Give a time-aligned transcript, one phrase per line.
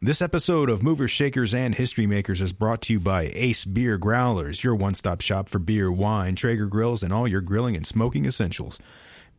[0.00, 3.98] This episode of Movers, Shakers, and History Makers is brought to you by Ace Beer
[3.98, 7.84] Growlers, your one stop shop for beer, wine, Traeger grills, and all your grilling and
[7.84, 8.78] smoking essentials.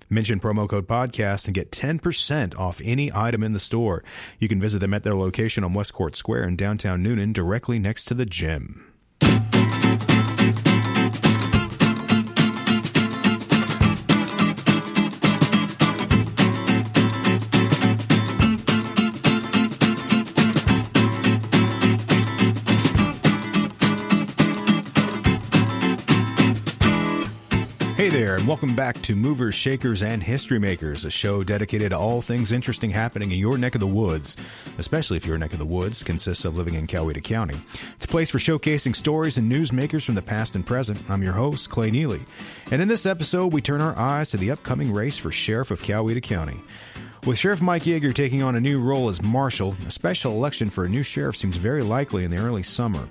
[0.09, 4.03] Mention promo code podcast and get 10% off any item in the store.
[4.37, 7.79] You can visit them at their location on West Court Square in downtown Newnan, directly
[7.79, 8.91] next to the gym.
[27.99, 31.97] Hey there, and welcome back to Movers, Shakers, and History Makers, a show dedicated to
[31.97, 34.37] all things interesting happening in your neck of the woods,
[34.77, 37.57] especially if your neck of the woods consists of living in Coweta County.
[37.97, 41.03] It's a place for showcasing stories and newsmakers from the past and present.
[41.09, 42.23] I'm your host, Clay Neely.
[42.71, 45.83] And in this episode, we turn our eyes to the upcoming race for Sheriff of
[45.83, 46.61] Coweta County.
[47.25, 50.85] With Sheriff Mike Yeager taking on a new role as Marshal, a special election for
[50.85, 53.07] a new sheriff seems very likely in the early summer.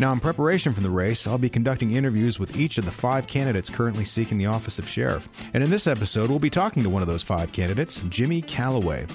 [0.00, 3.28] Now, in preparation for the race, I'll be conducting interviews with each of the five
[3.28, 5.28] candidates currently seeking the office of sheriff.
[5.54, 9.06] And in this episode, we'll be talking to one of those five candidates, Jimmy Calloway.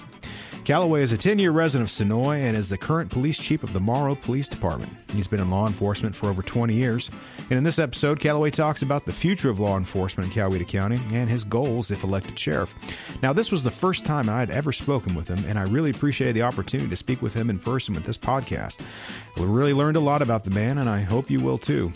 [0.67, 3.71] Calloway is a 10 year resident of Senoia and is the current police chief of
[3.71, 4.91] the Morrow Police Department.
[5.13, 7.09] He's been in law enforcement for over 20 years.
[7.49, 10.99] And in this episode, Calloway talks about the future of law enforcement in Coweta County
[11.13, 12.75] and his goals if elected sheriff.
[13.23, 15.91] Now, this was the first time I had ever spoken with him, and I really
[15.91, 18.81] appreciated the opportunity to speak with him in person with this podcast.
[19.37, 21.93] We really learned a lot about the man, and I hope you will too.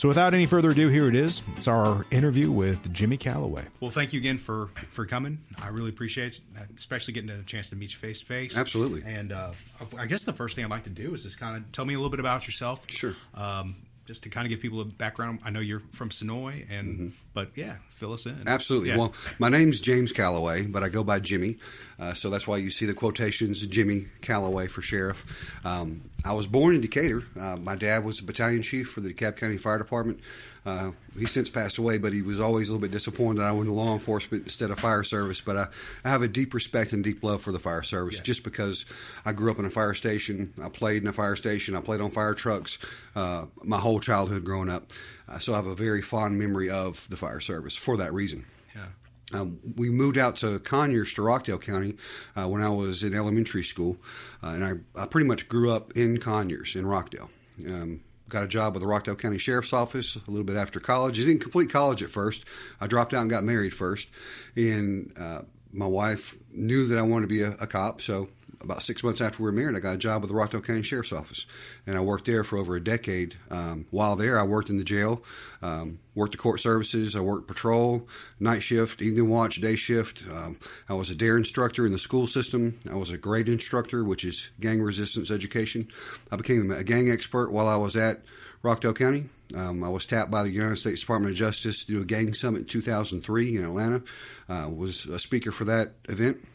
[0.00, 1.42] So, without any further ado, here it is.
[1.58, 3.64] It's our interview with Jimmy Calloway.
[3.80, 5.40] Well, thank you again for for coming.
[5.62, 8.56] I really appreciate it, especially getting a chance to meet you face to face.
[8.56, 9.02] Absolutely.
[9.04, 9.50] And uh,
[9.98, 11.92] I guess the first thing I'd like to do is just kind of tell me
[11.92, 12.82] a little bit about yourself.
[12.88, 13.14] Sure.
[13.34, 13.74] Um,
[14.06, 15.38] just to kind of give people a background.
[15.44, 17.08] I know you're from Senoia, and Mm-hmm.
[17.32, 18.42] but yeah, fill us in.
[18.46, 18.88] Absolutely.
[18.88, 18.96] Yeah.
[18.96, 21.58] Well, my name's James Calloway, but I go by Jimmy.
[21.98, 25.24] Uh, so that's why you see the quotations Jimmy Calloway for sheriff.
[25.64, 27.22] Um, I was born in Decatur.
[27.38, 30.20] Uh, my dad was a battalion chief for the DeKalb County Fire Department.
[30.66, 33.52] Uh, he's since passed away, but he was always a little bit disappointed that I
[33.52, 35.40] went to law enforcement instead of fire service.
[35.40, 35.66] But I,
[36.04, 38.22] I have a deep respect and deep love for the fire service Yeah.
[38.22, 38.84] just because
[39.24, 40.52] I grew up in a fire station.
[40.62, 41.74] I played in a fire station.
[41.74, 42.76] I played on fire trucks
[43.16, 44.92] uh, my whole childhood growing up.
[45.26, 48.44] Uh, so I have a very fond memory of the fire service for that reason.
[48.76, 48.84] yeah.
[49.32, 51.96] Um, we moved out to Conyers to Rockdale County
[52.36, 53.96] uh, when I was in elementary school,
[54.42, 57.30] uh, and I, I pretty much grew up in Conyers in Rockdale.
[57.66, 61.18] Um, got a job with the Rockdale County Sheriff's Office a little bit after college.
[61.20, 62.44] I didn't complete college at first.
[62.80, 64.08] I dropped out and got married first,
[64.56, 65.42] and uh,
[65.72, 68.28] my wife knew that I wanted to be a, a cop, so
[68.60, 70.82] about six months after we were married, I got a job with the Rockdale County
[70.82, 71.46] Sheriff's Office,
[71.86, 73.36] and I worked there for over a decade.
[73.50, 75.22] Um, while there, I worked in the jail,
[75.62, 78.06] um, worked the court services, I worked patrol,
[78.38, 80.22] night shift, evening watch, day shift.
[80.30, 82.78] Um, I was a DARE instructor in the school system.
[82.90, 85.88] I was a grade instructor, which is gang resistance education.
[86.30, 88.22] I became a gang expert while I was at
[88.62, 89.26] Rockdale County.
[89.54, 92.34] Um, I was tapped by the United States Department of Justice to do a gang
[92.34, 94.02] summit in 2003 in Atlanta.
[94.48, 96.46] Uh, was a speaker for that event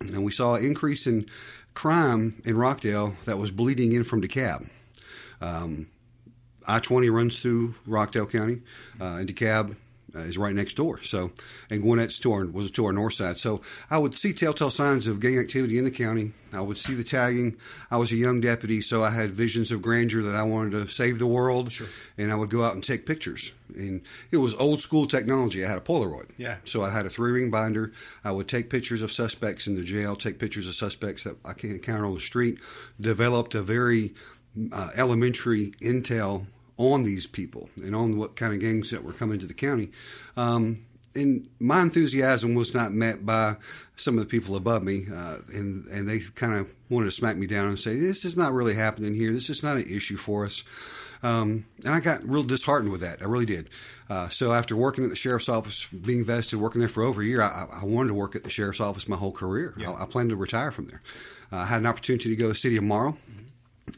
[0.00, 1.26] and we saw an increase in
[1.74, 4.68] crime in Rockdale that was bleeding in from DeKalb.
[5.40, 5.88] Um,
[6.66, 8.62] I twenty runs through Rockdale County,
[9.00, 9.76] uh, and DeKalb
[10.14, 11.02] uh, is right next door.
[11.02, 11.32] So,
[11.70, 13.38] and Gwinnett's to our, was to our north side.
[13.38, 13.60] So,
[13.90, 16.32] I would see telltale signs of gang activity in the county.
[16.52, 17.56] I would see the tagging.
[17.90, 20.88] I was a young deputy, so I had visions of grandeur that I wanted to
[20.88, 21.72] save the world.
[21.72, 21.88] Sure.
[22.16, 23.52] And I would go out and take pictures.
[23.74, 25.64] And it was old school technology.
[25.64, 26.30] I had a Polaroid.
[26.38, 26.56] Yeah.
[26.64, 27.92] So I had a three ring binder.
[28.24, 31.52] I would take pictures of suspects in the jail, take pictures of suspects that I
[31.52, 32.58] can't encounter on the street.
[32.98, 34.14] Developed a very
[34.72, 36.46] uh, elementary intel
[36.78, 39.90] on these people and on what kind of gangs that were coming to the county.
[40.36, 43.56] Um, and my enthusiasm was not met by
[43.96, 47.36] some of the people above me, uh, and and they kind of wanted to smack
[47.36, 49.32] me down and say, "This is not really happening here.
[49.32, 50.62] This is not an issue for us."
[51.22, 53.20] Um, and I got real disheartened with that.
[53.20, 53.70] I really did.
[54.08, 57.24] Uh, so after working at the sheriff's office, being vested, working there for over a
[57.24, 59.74] year, I, I wanted to work at the sheriff's office my whole career.
[59.84, 61.02] I, I planned to retire from there.
[61.52, 63.16] Uh, I had an opportunity to go to the city of Morrow,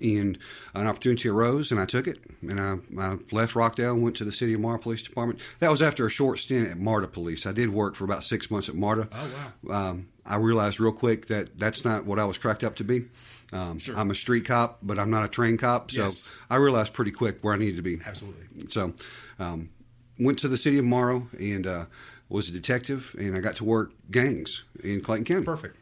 [0.00, 0.38] and
[0.74, 2.18] an opportunity arose, and I took it.
[2.42, 5.40] And I, I left Rockdale and went to the city of Marta Police Department.
[5.58, 7.46] That was after a short stint at Marta Police.
[7.46, 9.08] I did work for about six months at Marta.
[9.12, 9.28] Oh,
[9.64, 9.90] wow.
[9.90, 13.04] Um, I realized real quick that that's not what I was cracked up to be.
[13.52, 15.90] Um, I'm a street cop, but I'm not a train cop.
[15.90, 16.36] So Yes.
[16.48, 17.98] I realized pretty quick where I needed to be.
[18.06, 18.68] Absolutely.
[18.68, 18.94] So,
[19.40, 19.70] um,
[20.20, 21.86] went to the city of Morrow and uh,
[22.28, 25.44] was a detective, and I got to work gangs in Clayton County.
[25.44, 25.76] Perfect.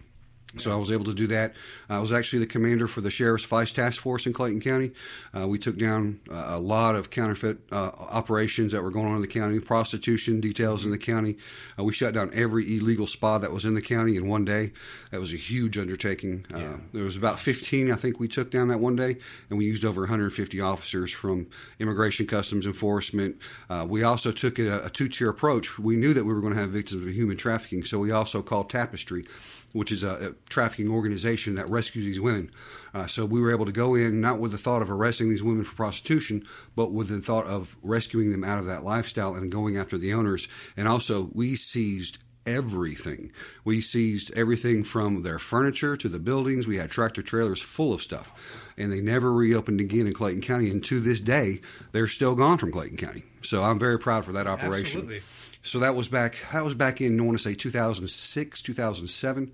[0.57, 1.53] So I was able to do that.
[1.91, 4.93] I was actually the commander for the Sheriff's Vice Task Force in Clayton County.
[5.39, 9.17] Uh, we took down uh, a lot of counterfeit uh, operations that were going on
[9.17, 11.37] in the county, prostitution details in the county.
[11.79, 14.73] Uh, we shut down every illegal spa that was in the county in one day.
[15.11, 16.47] That was a huge undertaking.
[16.53, 16.77] Uh, Yeah.
[16.95, 19.19] there was about 15, I think, we took down that one day,
[19.51, 21.47] and we used over 150 officers from
[21.79, 23.37] Immigration Customs Enforcement.
[23.69, 25.79] Uh, we also took a, a two tier approach.
[25.79, 28.41] We knew that we were going to have victims of human trafficking, so we also
[28.43, 29.27] called Tapestri,
[29.73, 32.51] which is a, a trafficking organization that rescues these women.
[32.95, 35.43] Uh, so we were able to go in not with the thought of arresting these
[35.43, 39.53] women for prostitution, but with the thought of rescuing them out of that lifestyle and
[39.53, 40.49] going after the owners.
[40.77, 43.31] And also, we seized everything.
[43.63, 46.67] We seized everything from their furniture to the buildings.
[46.67, 48.33] We had tractor trailers full of stuff.
[48.79, 50.71] And they never reopened again in Clayton County.
[50.71, 51.61] And to this day,
[51.93, 53.25] they're still gone from Clayton County.
[53.43, 55.01] So I'm very proud for that operation.
[55.01, 55.23] Absolutely.
[55.63, 56.37] So that was back.
[56.53, 59.53] That was back in I want to say 2006, 2007.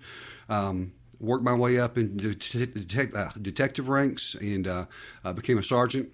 [0.49, 4.85] Um, worked my way up into detect, uh, detective ranks and uh,
[5.25, 6.12] uh, became a sergeant.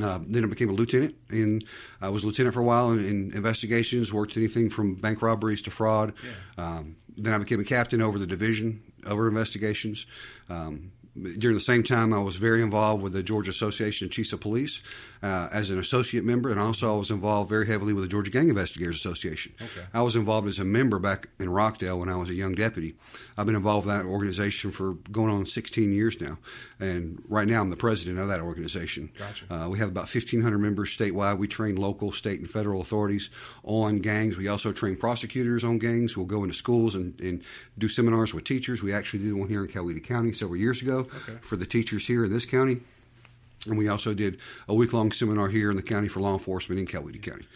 [0.00, 1.64] Uh, then I became a lieutenant, and
[2.02, 4.12] I was lieutenant for a while in, in investigations.
[4.12, 6.12] Worked anything from bank robberies to fraud.
[6.58, 10.06] Um, then I became a captain over the division over investigations.
[10.48, 10.92] Um,
[11.38, 14.40] during the same time, I was very involved with the Georgia Association of Chiefs of
[14.40, 14.82] Police
[15.22, 18.30] uh, as an associate member, and also I was involved very heavily with the Georgia
[18.30, 19.52] Gang Investigators Association.
[19.60, 19.86] Okay.
[19.94, 22.94] I was involved as a member back in Rockdale when I was a young deputy.
[23.38, 26.38] I've been involved in that organization for going on 16 years now,
[26.78, 29.10] and right now I'm the president of that organization.
[29.18, 29.44] Gotcha.
[29.50, 31.38] Uh, we have about 1,500 members statewide.
[31.38, 33.30] We train local, state, and federal authorities
[33.64, 34.36] on gangs.
[34.36, 36.16] We also train prosecutors on gangs.
[36.16, 37.42] We'll go into schools and, and
[37.78, 38.82] do seminars with teachers.
[38.82, 41.38] We actually did one here in Coweta County several years ago Okay.
[41.40, 42.80] for the teachers here in this county.
[43.66, 44.38] And we also did
[44.68, 47.46] a week long seminar here in the county for law enforcement in Coweta County.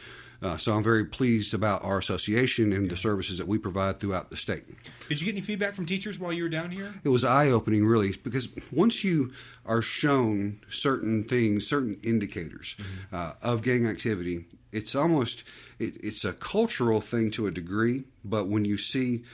[0.43, 4.31] Uh, so I'm very pleased about our association and the services that we provide throughout
[4.31, 4.65] the state.
[5.09, 6.95] Did you get any feedback from teachers while you were down here?
[7.05, 9.33] It was eye opening, really, because once you
[9.67, 12.75] are shown certain things, certain indicators
[13.13, 15.45] uh, of gang activity, it's almost
[15.79, 18.05] it, it's a cultural thing to a degree.
[18.25, 19.25] But when you see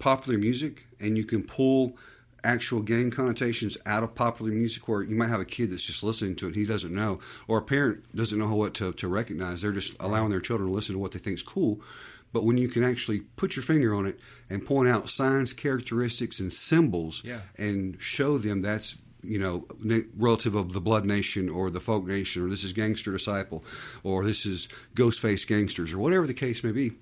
[0.00, 1.96] popular music and you can pull
[2.46, 6.02] actual gang connotations out of popular music, where you might have a kid that's just
[6.02, 9.60] listening to it, he doesn't know, or a parent doesn't know what to, to recognize.
[9.60, 11.80] They're just allowing their children to listen to what they think is cool.
[12.32, 14.18] But when you can actually put your finger on it
[14.50, 17.40] and point out signs, characteristics, and symbols, Yeah.
[17.56, 19.66] and show them that's you know
[20.16, 23.64] relative of the Blood Nation or the Folk Nation or this is Gangster Disciple
[24.04, 26.92] or this is Ghostface Gangsters or whatever the case may be,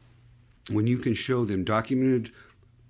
[0.70, 2.30] when you can show them documented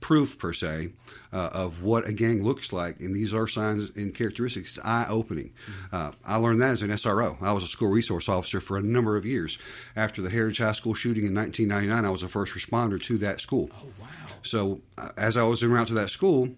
[0.05, 0.91] proof per se
[1.33, 4.79] uh, of what a gang looks like, and these are signs and characteristics.
[4.85, 5.55] Eye opening.
[5.91, 7.41] Uh, I learned that as an SRO.
[7.41, 9.57] I was a school resource officer for a number of years.
[9.97, 13.41] After the Heritage High School shooting in 1999, I was a first responder to that
[13.41, 13.71] school.
[13.73, 14.07] Oh wow.
[14.43, 16.51] So uh, as I was en route to that school,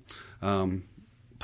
[0.43, 0.83] um,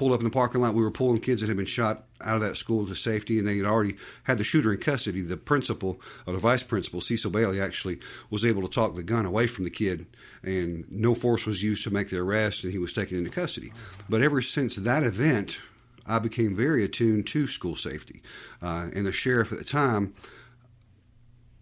[0.02, 0.75] pulled up in the parking lot.
[0.75, 3.46] We were pulling kids that had been shot out of that school to safety, and
[3.46, 3.94] they had already
[4.25, 5.20] had the shooter in custody.
[5.20, 9.26] The principal, or the vice principal, Cecil Bailey, actually was able to talk the gun
[9.26, 10.06] away from the kid,
[10.43, 13.72] and no force was used to make the arrest, and he was taken into custody.
[14.08, 15.60] But ever since that event,
[16.05, 18.22] I became very attuned to school safety,
[18.60, 20.14] uh, and the sheriff at the time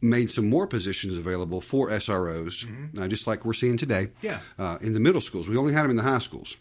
[0.01, 2.67] made some more positions available for SROs,
[2.99, 4.09] uh, just like we're seeing today.
[4.23, 4.41] Yeah.
[4.59, 6.57] Uh, in the middle schools, we only had them in the high schools.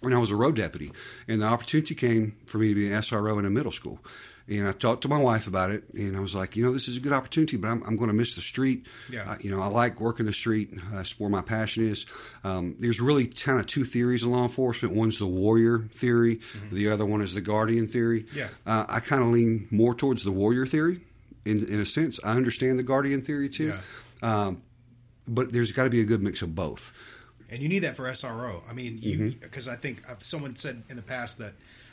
[0.00, 0.92] When I was a road deputy,
[1.26, 3.98] and the opportunity came for me to be an SRO in a middle school.
[4.48, 6.86] And I talked to my wife about it, and I was like, you know, this
[6.86, 8.86] is a good opportunity, but I'm, I'm going to miss the street.
[9.10, 9.28] Yeah.
[9.28, 10.70] Uh, you know, I like working the street.
[10.72, 12.06] Uh, that's where my passion is.
[12.44, 14.94] Um, there's really kind of two theories in law enforcement.
[14.94, 16.38] One's the warrior theory.
[16.70, 18.24] The other one is the guardian theory.
[18.32, 18.48] Yeah.
[18.64, 21.00] Uh, I kind of lean more towards the warrior theory.
[21.44, 23.70] In, in a sense, I understand the guardian theory too.
[24.22, 24.62] Um,
[25.26, 26.92] but there's got to be a good mix of both.
[27.50, 28.60] And you need that for SRO.
[28.68, 29.38] I mean, you Mm-hmm.
[29.40, 31.52] because I think uh, someone said in the past that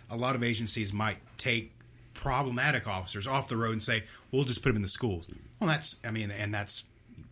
[0.10, 1.72] a lot of agencies might take
[2.14, 5.28] problematic officers off the road and say, "We'll just put them in the schools."
[5.60, 6.84] Well, that's I mean, and that's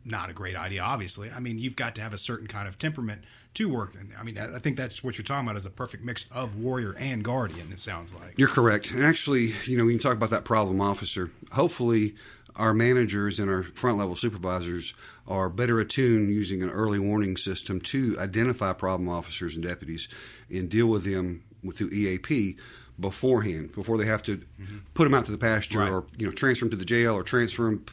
[0.05, 0.81] not a great idea.
[0.81, 3.23] Obviously, I mean, you've got to have a certain kind of temperament
[3.55, 3.93] to work.
[3.99, 6.55] And I mean, I think that's what you're talking about is the perfect mix of
[6.55, 7.71] warrior and guardian.
[7.71, 8.33] It sounds like.
[8.37, 8.91] You're correct.
[8.91, 12.15] And actually, you know, when you talk about that problem officer, hopefully
[12.55, 14.93] our managers and our front level supervisors
[15.27, 20.07] are better attuned using an early warning system to identify problem officers and deputies
[20.49, 22.57] and deal with them with through EAP
[22.99, 24.41] beforehand, before they have to
[24.93, 25.89] put them out to the pasture Right.
[25.89, 27.85] or, you know, transfer them to the jail or transfer them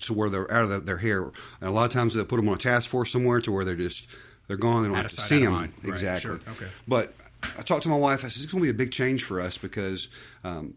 [0.00, 1.22] to where they're out of the, their hair.
[1.60, 3.64] And a lot of times they'll put them on a task force somewhere to where
[3.64, 4.08] they're just,
[4.48, 4.82] they're gone.
[4.82, 5.54] They don't Out have to sight, see them.
[5.54, 6.30] Right, Exactly.
[6.30, 6.40] sure.
[6.52, 6.66] Okay.
[6.88, 7.14] But
[7.58, 8.24] I talked to my wife.
[8.24, 10.08] I said, it's going to be a big change for us because,
[10.42, 10.74] um,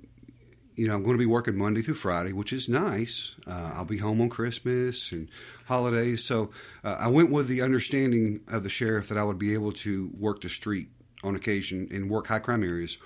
[0.80, 3.36] you know, I'm going to be working Monday through Friday, which is nice.
[3.46, 5.28] Uh, I'll be home on Christmas and
[5.66, 6.24] holidays.
[6.24, 6.52] So
[6.84, 10.10] uh, I went with the understanding of the sheriff that I would be able to
[10.18, 10.88] work the street
[11.24, 12.98] on occasion and work high crime areas.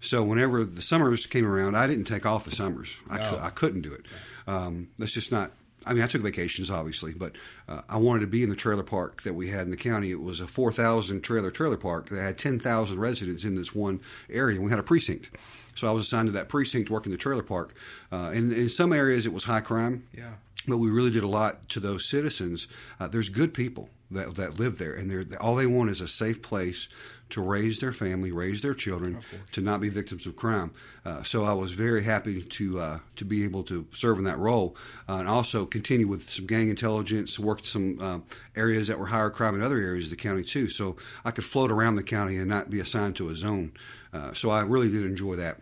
[0.00, 2.96] So whenever the summers came around, I didn't take off the summers.
[3.08, 3.30] I, No.
[3.30, 4.04] cou- I couldn't do it.
[4.46, 5.52] Um, that's just not.
[5.86, 7.32] I mean, I took vacations, obviously, but
[7.68, 10.10] uh, I wanted to be in the trailer park that we had in the county.
[10.10, 14.56] It was a 4,000 trailer trailer park that had 10,000 residents in this one area.
[14.56, 15.30] and We had a precinct.
[15.74, 17.74] So I was assigned to that precinct working the trailer park.
[18.10, 20.34] Uh, and in some areas, it was high crime Yeah.
[20.66, 22.68] But we really did a lot to those citizens.
[23.00, 26.08] Uh, there's good people that that live there, and they're all they want is a
[26.08, 26.88] safe place
[27.30, 29.20] to raise their family, raise their children,
[29.52, 30.70] to not be victims of crime.
[31.04, 34.38] Uh, so I was very happy to uh, to be able to serve in that
[34.38, 34.76] role,
[35.08, 38.18] uh, and also continue with some gang intelligence, worked some uh,
[38.54, 40.68] areas that were higher crime in other areas of the county too.
[40.68, 43.72] So I could float around the county and not be assigned to a zone.
[44.12, 45.58] Uh, so I really did enjoy that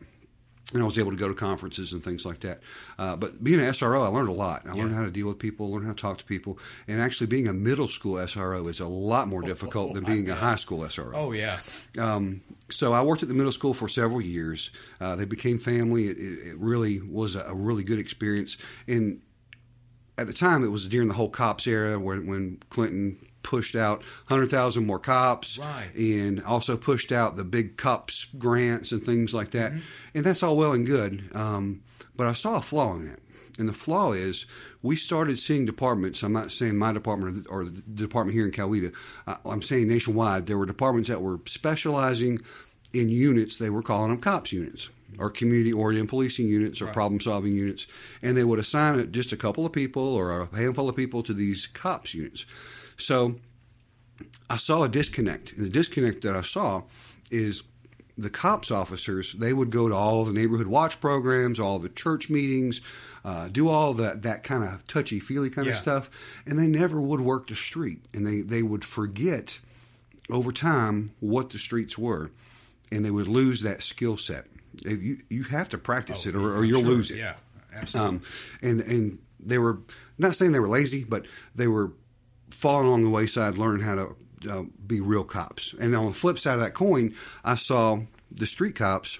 [0.72, 2.60] and I was able to go to conferences and things like that.
[2.98, 4.66] Uh, but being an SRO, I learned a lot.
[4.66, 7.26] I learned how to deal with people, learned how to talk to people, and actually
[7.26, 10.80] being a middle school SRO is a lot more difficult than being a high school
[10.80, 11.12] SRO.
[11.14, 11.60] Oh yeah.
[11.98, 14.70] Um, so I worked at the middle school for several years.
[15.00, 16.08] Uh, they became family.
[16.08, 18.56] It, it, really was a, a really good experience.
[18.86, 19.22] And
[20.18, 24.02] at the time, it was during the whole cops era when, when Clinton pushed out
[24.28, 25.90] 100,000 more cops Right.
[25.96, 29.72] and also pushed out the big cops grants and things like that.
[30.14, 31.30] And that's all well and good.
[31.34, 31.82] Um,
[32.16, 33.20] but I saw a flaw in that.
[33.58, 34.46] And the flaw is
[34.82, 36.22] we started seeing departments.
[36.22, 38.92] I'm not saying my department or the department here in Coweta.
[39.44, 40.46] I'm saying nationwide.
[40.46, 42.40] There were departments that were specializing
[42.92, 43.58] in units.
[43.58, 47.86] They were calling them cops units or community oriented policing units or problem solving units.
[48.22, 51.34] And they would assign just a couple of people or a handful of people to
[51.34, 52.46] these cops units.
[53.00, 53.36] So
[54.48, 55.52] I saw a disconnect.
[55.52, 56.82] And the disconnect that I saw
[57.30, 57.62] is
[58.18, 62.28] the cops officers, they would go to all the neighborhood watch programs, all the church
[62.28, 62.80] meetings,
[63.24, 65.72] uh, do all that, that kind of touchy feely kind Yeah.
[65.74, 66.10] of stuff,
[66.46, 68.04] and they never would work the street.
[68.12, 69.58] And they, they would forget
[70.28, 72.30] over time what the streets were,
[72.92, 74.46] and they would lose that skill set.
[74.84, 76.90] If You, you have to practice it or, or you'll Sure.
[76.90, 77.18] lose it.
[77.18, 77.34] Yeah.
[77.74, 78.16] Absolutely.
[78.16, 78.22] Um,
[78.62, 79.78] and and they were
[80.18, 81.92] not saying they were lazy, but they were
[82.60, 84.16] falling along the wayside, learning how to
[84.50, 85.74] uh, be real cops.
[85.80, 88.00] And on the flip side of that coin, I saw
[88.30, 89.18] the street cops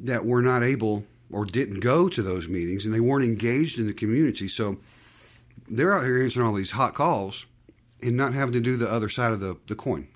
[0.00, 3.86] that were not able or didn't go to those meetings, and they weren't engaged in
[3.86, 4.48] the community.
[4.48, 4.78] So
[5.68, 7.44] they're out here answering all these hot calls
[8.02, 10.08] and not having to do the other side of the, the coin.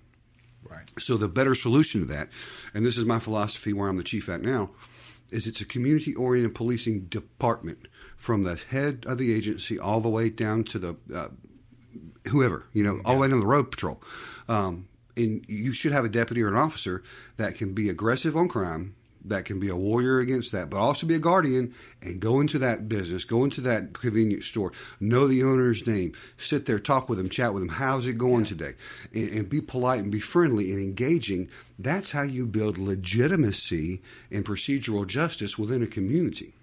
[0.64, 0.90] right.
[0.98, 2.30] So the better solution to that,
[2.72, 4.70] and this is my philosophy where I'm the chief at now,
[5.30, 10.08] is it's a community oriented policing department from the head of the agency all the
[10.08, 11.28] way down to the uh,
[12.28, 14.02] whoever you know all the way down the road patrol.
[14.48, 17.02] Um, and you should have a deputy or an officer
[17.36, 21.06] that can be aggressive on crime, that can be a warrior against that, but also
[21.06, 25.42] be a guardian and go into that business, go into that convenience store, know the
[25.42, 27.68] owner's name, sit there, talk with them, chat with them.
[27.68, 28.74] How's it going today?
[29.12, 31.50] And, and be polite and be friendly and engaging.
[31.78, 34.00] That's how you build legitimacy
[34.30, 36.54] and procedural justice within a community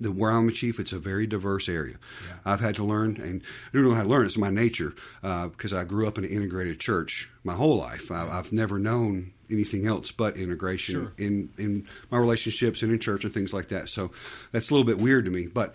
[0.00, 1.96] the where I'm a chief, it's a very diverse area.
[2.44, 3.42] I've had to learn, and
[3.72, 4.24] I don't know how to learn.
[4.26, 8.10] It's my nature uh, because I grew up in an integrated church my whole life.
[8.10, 11.12] I, I've never known anything else but integration Sure.
[11.18, 13.88] in in my relationships and in church and things like that.
[13.88, 14.10] So
[14.52, 15.74] that's a little bit weird to me, but.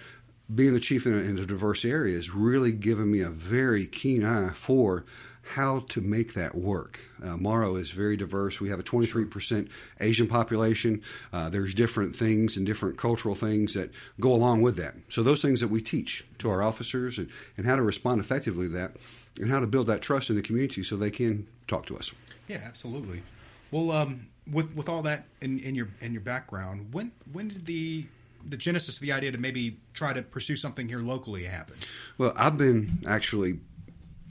[0.53, 3.88] Being the chief in a, in a diverse area has really given me a very
[3.88, 5.03] keen eye for
[5.54, 7.00] how to make that work.
[7.24, 8.60] Uh, Morrow is very diverse.
[8.60, 11.02] We have a 23% Asian population.
[11.32, 14.96] Uh, there's different things and different cultural things that go along with that.
[15.08, 18.68] So those things that we teach to our officers and, and how to respond effectively
[18.68, 18.96] to that
[19.40, 22.12] and how to build that trust in the community so they can talk to us.
[22.48, 23.22] Yeah, absolutely.
[23.72, 27.66] Well, um, with with all that in, in your in your background, when when did
[27.66, 28.06] the
[28.48, 31.75] the genesis of the idea to maybe try to pursue something here locally happen?
[32.18, 33.60] Well, I've been actually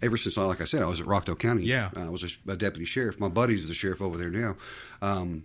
[0.04, 1.64] ever since, like I said, I was at Rockdale County.
[1.64, 1.90] Yeah.
[1.96, 3.18] I was a, a deputy sheriff.
[3.18, 4.56] My buddy's the sheriff over there now.
[5.02, 5.44] Um,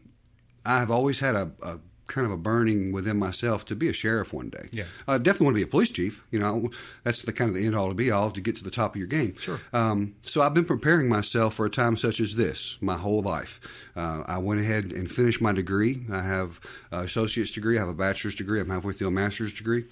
[0.65, 4.33] I've always had a, a kind of a burning within myself to be a sheriff
[4.33, 4.67] one day.
[4.71, 4.85] Yeah.
[5.07, 6.23] I definitely want to be a police chief.
[6.31, 6.71] You know,
[7.03, 8.95] that's the kind of the end all to be all to get to the top
[8.95, 9.35] of your game.
[9.37, 9.61] Sure.
[9.71, 13.61] Um, so I've been preparing myself for a time such as this my whole life.
[13.95, 16.01] Uh, I went ahead and finished my degree.
[16.11, 16.59] I have
[16.91, 17.77] an associate's degree.
[17.77, 18.59] I have a bachelor's degree.
[18.59, 19.85] I'm halfway through a master's degree.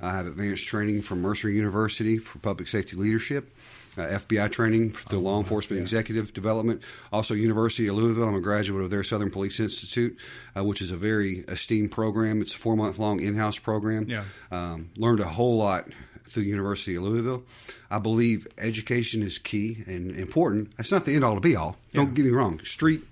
[0.00, 3.52] I have advanced training from Mercer University for public safety leadership.
[3.96, 6.82] Uh, FBI training through law enforcement executive development.
[7.12, 8.26] Also, University of Louisville.
[8.28, 10.16] I'm a graduate of their Southern Police Institute,
[10.56, 12.42] uh, which is a very esteemed program.
[12.42, 14.06] It's a four month long in house program.
[14.08, 14.24] Yeah.
[14.50, 15.86] Um, learned a whole lot
[16.28, 17.44] through University of Louisville.
[17.90, 20.76] I believe education is key and important.
[20.76, 21.76] That's not the end all to be all.
[21.92, 22.58] Don't get me wrong.
[22.64, 23.02] Street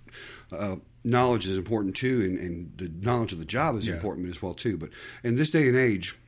[0.51, 3.95] uh, knowledge is important too, and, and the knowledge of the job is Yeah.
[3.95, 4.77] important as well too.
[4.77, 4.89] But
[5.23, 6.19] in this day and age,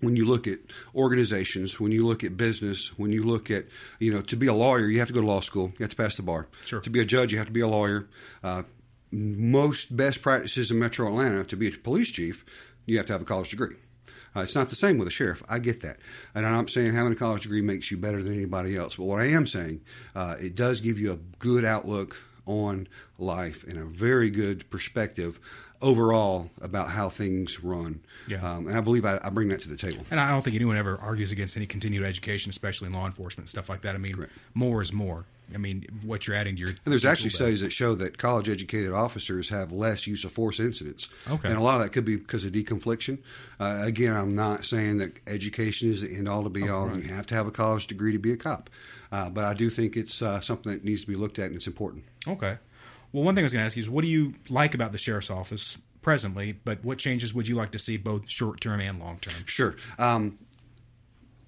[0.00, 0.58] when you look at
[0.94, 3.66] organizations, when you look at business, when you look at,
[3.98, 5.72] you know, to be a lawyer, you have to go to law school.
[5.78, 6.48] You have to pass the bar.
[6.64, 6.80] Sure.
[6.80, 8.08] To be a judge, you have to be a lawyer.
[8.42, 8.64] Uh,
[9.10, 12.44] most best practices in Metro Atlanta to be a police chief,
[12.84, 13.76] you have to have a college degree.
[14.34, 15.42] Uh, it's not the same with a sheriff.
[15.48, 15.96] I get that,
[16.34, 18.96] and I'm not saying having a college degree makes you better than anybody else.
[18.96, 19.80] But what I am saying,
[20.14, 22.86] uh, it does give you a good outlook on
[23.18, 25.40] life and a very good perspective
[25.82, 28.00] overall about how things run.
[28.28, 28.38] Yeah.
[28.38, 30.04] Um, and I believe I, I bring that to the table.
[30.10, 33.44] And I don't think anyone ever argues against any continued education, especially in law enforcement
[33.44, 33.94] and stuff like that.
[33.94, 34.32] I mean, Correct.
[34.54, 35.24] more is more.
[35.54, 38.48] I mean, what you're adding to your And there's actually studies that show that college
[38.48, 41.06] educated officers have less use of force incidents.
[41.30, 41.48] Okay.
[41.48, 43.18] And a lot of that could be because of deconfliction.
[43.60, 46.96] Uh, again, I'm not saying that education is the end all to be all.
[46.96, 48.70] You have to have a college degree to be a cop.
[49.12, 51.54] Uh, but I do think it's uh, something that needs to be looked at and
[51.54, 52.04] it's important.
[52.26, 52.58] Okay.
[53.16, 54.92] Well, one thing I was going to ask you is what do you like about
[54.92, 58.78] the sheriff's office presently, but what changes would you like to see both short term
[58.78, 59.32] and long term?
[59.46, 59.74] Sure.
[59.98, 60.38] Um,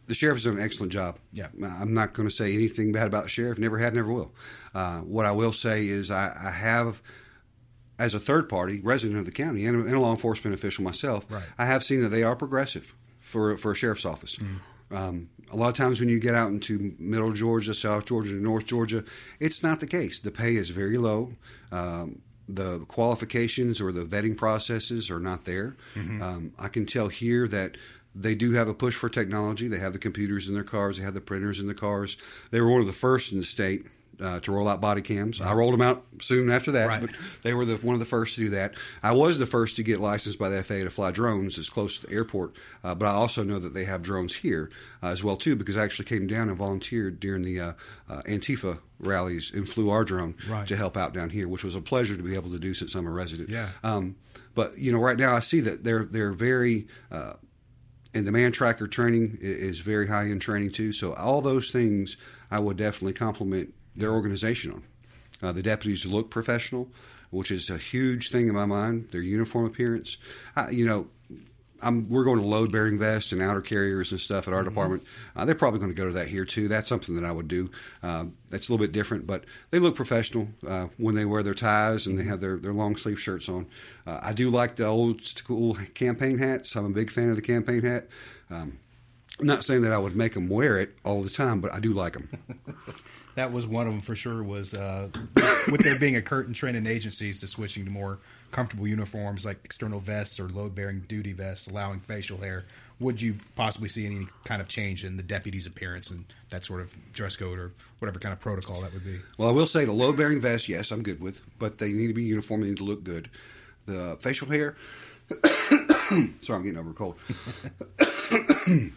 [0.06, 1.18] the sheriff has done an excellent job.
[1.30, 1.48] Yeah.
[1.62, 3.58] I'm not going to say anything bad about the sheriff.
[3.58, 4.32] Never had, never will.
[4.74, 7.02] Uh, what I will say is I, I have,
[7.98, 10.84] as a third party resident of the county and a, and a law enforcement official
[10.84, 11.44] myself, Right.
[11.58, 14.38] I have seen that they are progressive for for a sheriff's office.
[14.90, 18.66] Um, a lot of times when you get out into middle Georgia, South Georgia, North
[18.66, 19.04] Georgia,
[19.40, 20.20] it's not the case.
[20.20, 21.32] The pay is very low.
[21.72, 25.76] Um, the qualifications or the vetting processes are not there.
[26.22, 27.76] Um, I can tell here that
[28.14, 29.68] they do have a push for technology.
[29.68, 30.96] They have the computers in their cars.
[30.96, 32.16] They have the printers in the cars.
[32.50, 33.86] They were one of the first in the state
[34.20, 35.40] uh, to roll out body cams.
[35.40, 37.00] I rolled them out soon after that, Right.
[37.00, 37.10] but
[37.42, 38.74] they were the, one of the first to do that.
[39.02, 41.98] I was the first to get licensed by the FAA to fly drones as close
[41.98, 44.70] to the airport, uh, but I also know that they have drones here
[45.02, 47.72] uh, as well too because I actually came down and volunteered during the uh,
[48.08, 50.66] uh, Antifa rallies and flew our drone Right.
[50.68, 52.94] to help out down here, which was a pleasure to be able to do since
[52.94, 53.48] I'm a resident.
[53.48, 53.68] Yeah.
[53.84, 54.16] Um,
[54.54, 56.88] but you know, right now I see that they're they're very.
[57.12, 57.34] Uh,
[58.14, 60.92] and the man tracker training is very high end training too.
[60.92, 62.16] So all those things
[62.50, 64.82] I would definitely compliment their organization on.
[65.42, 66.88] Uh, the deputies look professional,
[67.30, 69.08] which is a huge thing in my mind.
[69.12, 70.16] Their uniform appearance,
[70.56, 71.08] I, you know.
[71.80, 75.04] I'm, we're going to load bearing vests and outer carriers and stuff at our department.
[75.36, 76.66] Uh, they're probably going to go to that here too.
[76.66, 77.70] That's something that I would do.
[78.02, 81.54] Um, that's a little bit different, but they look professional uh, when they wear their
[81.54, 83.66] ties and they have their, their long sleeve shirts on.
[84.08, 86.74] Uh, I do like the old school campaign hats.
[86.74, 88.08] I'm a big fan of the campaign hat.
[88.50, 88.80] Um,
[89.38, 91.78] I'm not saying that I would make them wear it all the time, but I
[91.78, 92.28] do like them.
[93.34, 94.42] That was one of them for sure.
[94.42, 95.08] Was uh,
[95.70, 98.18] with there being a curtain trend in agencies to switching to more
[98.50, 102.64] comfortable uniforms like external vests or load bearing duty vests, allowing facial hair.
[103.00, 106.80] Would you possibly see any kind of change in the deputy's appearance and that sort
[106.80, 109.20] of dress code or whatever kind of protocol that would be?
[109.36, 112.08] Well, I will say the load bearing vest, yes, I'm good with, but they need
[112.08, 112.62] to be uniform.
[112.62, 113.30] They need to look good.
[113.86, 114.76] The facial hair,
[116.40, 117.16] sorry, I'm getting over cold.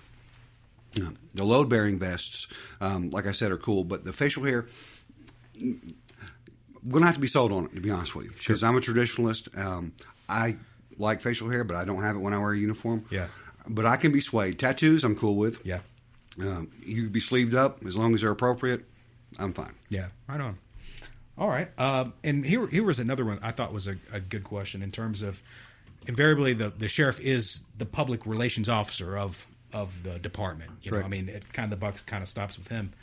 [0.94, 2.48] Yeah, the load bearing vests,
[2.82, 4.66] um, like I said, are cool, but the facial hair,
[5.56, 5.96] I'm
[6.90, 8.76] going to have to be sold on it, to be honest with you, because I'm
[8.76, 9.58] a traditionalist.
[9.58, 9.94] Um,
[10.28, 10.58] I
[10.98, 13.06] like facial hair, but I don't have it when I wear a uniform.
[13.10, 13.28] Yeah.
[13.68, 14.60] But I can be swayed.
[14.60, 15.66] Tattoos, I'm cool with.
[15.66, 15.80] Yeah.
[16.40, 18.86] Um, you can be sleeved up as long as they're appropriate.
[19.40, 19.74] I'm fine.
[19.90, 20.58] Yeah, right on.
[21.38, 24.44] All right, um, and here here was another one I thought was a, a good
[24.44, 25.42] question in terms of
[26.08, 30.72] invariably the the sheriff is the public relations officer of of the department.
[30.82, 32.94] You know, I mean, it kind of the buck kind of stops with him.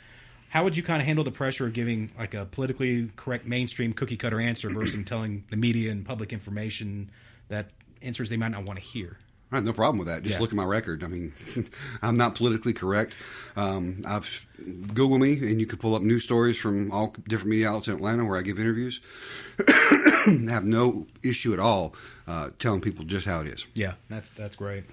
[0.49, 3.93] How would you kind of handle the pressure of giving like a politically correct mainstream
[3.93, 7.11] cookie cutter answer versus telling the media and public information
[7.49, 7.69] that
[8.01, 9.17] answers they might not want to hear?
[9.51, 10.21] I have no problem with that.
[10.21, 10.41] Just Yeah.
[10.41, 11.03] look at my record.
[11.03, 11.33] I mean,
[12.03, 13.13] I'm not politically correct.
[13.55, 14.45] Um, I've
[14.93, 17.95] Google me, and you can pull up news stories from all different media outlets in
[17.95, 18.99] Atlanta where I give interviews.
[19.67, 21.95] I have no issue at all
[22.27, 23.65] uh, telling people just how it is.
[23.75, 24.83] Yeah, that's that's great.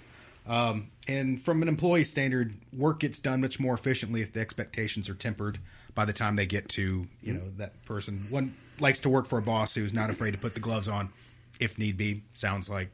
[0.46, 5.08] Um, and from an employee standard, work gets done much more efficiently if the expectations
[5.08, 5.58] are tempered
[5.94, 8.26] by the time they get to you know that person.
[8.30, 11.10] One likes to work for a boss who's not afraid to put the gloves on
[11.58, 12.22] if need be.
[12.34, 12.90] Sounds like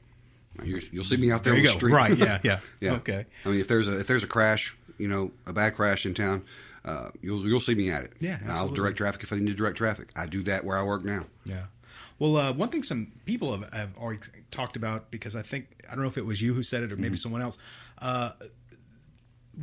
[0.63, 1.93] You're, you'll see me out there, There you on the street.
[1.93, 2.61] Right, yeah, yeah.
[2.81, 2.93] yeah.
[2.95, 3.27] Okay.
[3.45, 6.15] I mean, if there's a if there's a crash, you know, a bad crash in
[6.15, 6.45] town,
[6.85, 8.13] uh, you'll you'll see me at it.
[8.21, 10.11] Yeah, I'll direct traffic if I need to direct traffic.
[10.17, 11.25] I do that where I work now.
[11.45, 11.65] Yeah.
[12.23, 14.21] Well, uh, one thing some people have, have already
[14.53, 16.93] talked about because I think I don't know if it was you who said it
[16.93, 17.59] or maybe someone else.
[17.99, 18.31] Uh,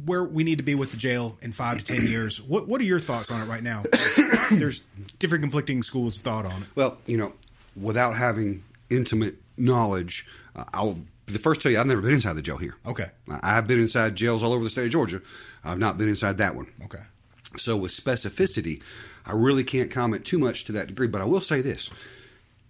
[0.04, 2.42] where we need to be with the jail in five to ten years.
[2.42, 3.84] What What are your thoughts on it right now?
[4.52, 4.82] There's
[5.20, 6.68] different conflicting schools of thought on it.
[6.76, 7.32] Well, you know,
[7.82, 12.42] without having intimate knowledge, uh, I'll the first tell you I've never been inside the
[12.42, 12.76] jail here.
[12.86, 13.10] Okay.
[13.42, 15.22] I've been inside jails all over the state of Georgia.
[15.64, 16.68] I've not been inside that one.
[16.84, 17.04] Okay.
[17.56, 18.82] So with specificity,
[19.26, 21.90] I really can't comment too much to that degree, but I will say this.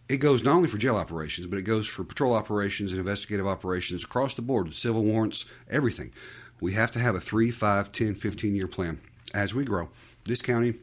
[0.10, 3.48] It goes not only for jail operations, but it goes for patrol operations and investigative
[3.48, 6.12] operations across the board, civil warrants, everything.
[6.60, 9.00] We have to have a 3, 5, 10, 15 year plan
[9.34, 9.90] as we grow.
[10.26, 10.74] This county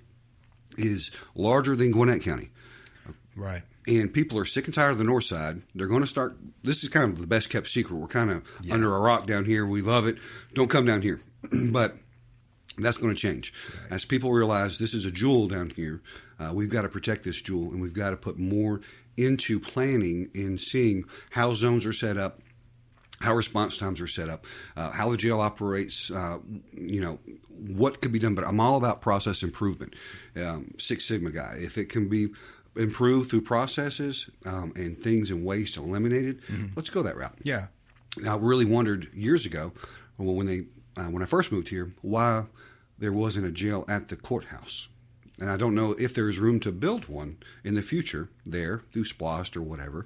[0.79, 2.51] is larger than Gwinnett County.
[3.35, 3.63] Right.
[3.87, 5.63] And people are sick and tired of the north side.
[5.75, 6.37] They're going to start.
[6.63, 7.97] This is kind of the best kept secret.
[7.97, 8.75] We're kind of Yeah.
[8.75, 9.67] under a rock down here.
[9.67, 10.17] We love it.
[10.55, 11.21] Don't come down here.
[11.53, 11.97] but
[12.79, 13.53] that's going to change.
[13.91, 16.01] As people realize this is a jewel down here,
[16.41, 18.81] uh, we've got to protect this jewel and we've got to put more
[19.17, 22.41] into planning and seeing how zones are set up,
[23.21, 26.39] how response times are set up, uh, how the jail operates, uh,
[26.75, 28.35] you know, what could be done.
[28.35, 29.95] But I'm all about process improvement.
[30.37, 31.57] Um, Six Sigma guy.
[31.59, 32.29] If it can be
[32.77, 36.43] improved through processes um, and things and waste eliminated,
[36.77, 37.39] let's go that route.
[37.43, 37.69] Yeah.
[38.27, 39.73] I really wondered years ago
[40.19, 42.45] when they uh, when I first moved here why
[42.99, 44.89] there wasn't a jail at the courthouse.
[45.39, 49.05] And I don't know if there's room to build one in the future there through
[49.05, 50.05] SPLOST or whatever.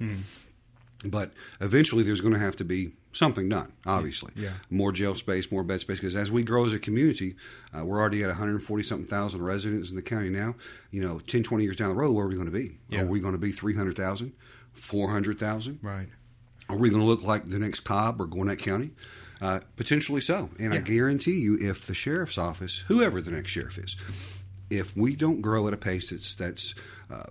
[1.05, 4.33] But eventually there's going to have to be something done, obviously.
[4.37, 4.53] Yeah.
[4.69, 5.99] More jail space, more bed space.
[5.99, 7.37] Because as we grow as a community,
[7.77, 10.55] uh, we're already at 140 something thousand residents in the county now.
[10.91, 12.79] You know, 10, 20 years down the road, where are we going to be?
[12.89, 13.03] Yeah.
[13.03, 14.33] Are we going to be 300,000,
[14.73, 15.79] 400,000?
[15.83, 16.09] Right.
[16.69, 18.91] Are we going to look like the next Cobb or Gwinnett County?
[19.41, 20.51] Uh, potentially so.
[20.59, 23.97] And I guarantee you, if the sheriff's office, whoever the next sheriff is,
[24.71, 26.75] if we don't grow at a pace that's that's
[27.11, 27.25] uh,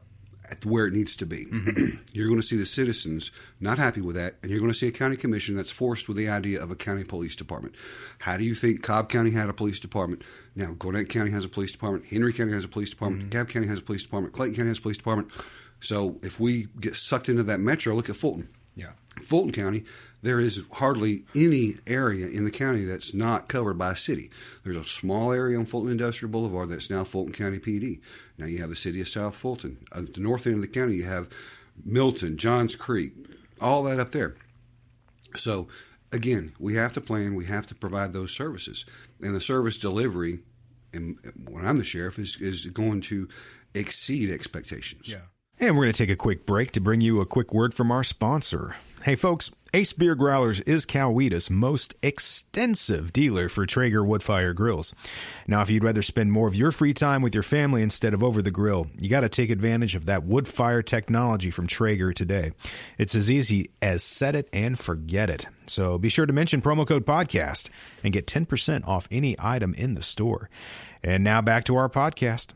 [0.50, 1.48] at where it needs to be,
[2.12, 4.88] you're going to see the citizens not happy with that, and you're going to see
[4.88, 7.76] a county commission that's forced with the idea of a county police department.
[8.20, 10.24] How do you think Cobb County had a police department?
[10.56, 12.06] Now Gwinnett County has a police department.
[12.08, 13.30] Henry County has a police department.
[13.30, 14.34] DeKalb County has a police department.
[14.34, 15.32] Clayton County has a police department.
[15.82, 18.50] So if we get sucked into that metro, look at Fulton.
[18.76, 18.92] Yeah.
[19.22, 19.86] Fulton County,
[20.22, 24.30] there is hardly any area in the county that's not covered by a city.
[24.64, 28.02] There's a small area on Fulton Industrial Boulevard that's now Fulton County PD.
[28.38, 29.86] Now you have the city of South Fulton.
[29.94, 31.30] At the north end of the county, you have
[31.84, 33.14] Milton, Johns Creek,
[33.62, 34.36] all that up there.
[35.36, 35.68] So,
[36.12, 38.86] again, we have to plan, we have to provide those services.
[39.22, 40.40] And the service delivery,
[40.94, 41.18] and
[41.50, 43.30] when I'm the sheriff, is, is going to
[43.74, 45.08] exceed expectations.
[45.08, 45.22] Yeah.
[45.60, 47.92] And we're going to take a quick break to bring you a quick word from
[47.92, 48.78] our sponsor.
[49.04, 54.96] Hey, folks, Ace Beer Growlers is Coweta's most extensive dealer for Traeger woodfire grills.
[55.48, 58.24] Now, if you'd rather spend more of your free time with your family instead of
[58.24, 62.14] over the grill, you got to take advantage of that wood fire technology from Traeger
[62.14, 62.52] today.
[62.98, 65.46] It's as easy as set it and forget it.
[65.68, 67.70] So be sure to mention promo code podcast
[68.04, 70.50] and get 10% off any item in the store.
[71.04, 72.48] And now back to our podcast.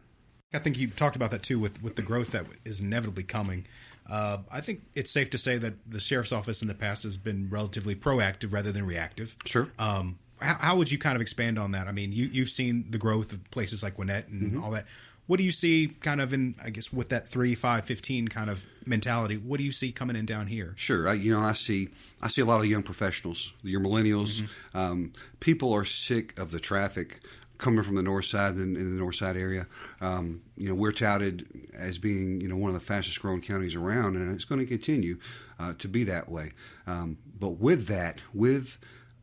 [0.51, 3.65] I think you talked about that too with, with the growth that is inevitably coming.
[4.09, 7.17] Uh, I think it's safe to say that the sheriff's office in the past has
[7.17, 9.35] been relatively proactive rather than reactive.
[9.45, 9.69] Sure.
[9.79, 11.87] Um, how, how would you kind of expand on that?
[11.87, 14.63] I mean, you, you've seen the growth of places like Gwinnett and Mm-hmm.
[14.63, 14.85] all that.
[15.25, 18.49] What do you see kind of in, I guess, with that 3, 5, 15 kind
[18.49, 19.37] of mentality?
[19.37, 20.73] What do you see coming in down here?
[20.75, 21.87] Sure, I, you know I see
[22.21, 24.41] I see a lot of young professionals, your millennials.
[24.41, 24.77] Mm-hmm.
[24.77, 27.21] Um, people are sick of the traffic
[27.63, 29.65] coming from the north side and in the north side area.
[30.01, 33.73] Um, you know we're touted as being you know one of the fastest growing counties
[33.75, 35.17] around, and it's going to continue
[35.59, 36.51] uh, to be that way.
[36.85, 38.77] Um, but with that, with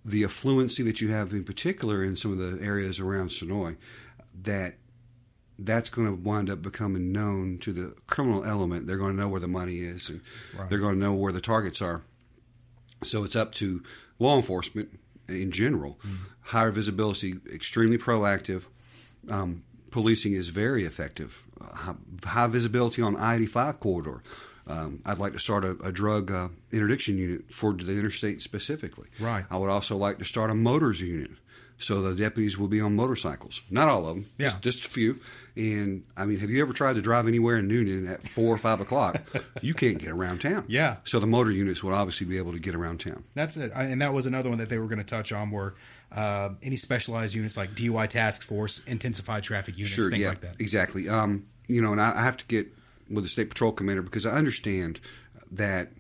[0.05, 3.76] the affluency that you have in particular in some of the areas around Senoia,
[4.42, 4.74] that
[5.59, 8.87] that's going to wind up becoming known to the criminal element.
[8.87, 10.22] They're going to know where the money is, and
[10.57, 10.70] Right.
[10.70, 12.00] they're going to know where the targets are.
[13.05, 13.83] So it's up to
[14.18, 14.98] law enforcement
[15.31, 15.99] in general.
[16.43, 18.64] Higher visibility, extremely proactive.
[19.29, 21.43] Um, policing is very effective.
[21.61, 24.23] Uh, high, high visibility on I eighty five corridor.
[24.66, 29.09] Um, I'd like to start a, a drug uh, interdiction unit for the interstate specifically.
[29.19, 29.45] Right.
[29.51, 31.31] I would also like to start a motors unit,
[31.81, 33.62] so the deputies will be on motorcycles.
[33.71, 34.27] Not all of them.
[34.38, 34.51] Yeah.
[34.51, 35.21] Just, just a few.
[35.57, 38.59] And I mean, have you ever tried to drive anywhere in Newnan at four or
[38.59, 39.21] five o'clock?
[39.62, 40.64] you can't get around town.
[40.69, 40.97] Yeah.
[41.05, 43.25] So the motor units would obviously be able to get around town.
[43.35, 43.73] That's it.
[43.75, 45.75] And that was another one that they were going to touch on were
[46.12, 50.40] uh, any specialized units like DUI task force, intensified traffic units, Sure, things yeah, like
[50.43, 50.61] that.
[50.61, 51.09] exactly.
[51.09, 52.69] Um, you know, and I, I have to get
[53.11, 55.01] with the state patrol commander because I understand
[55.51, 55.90] that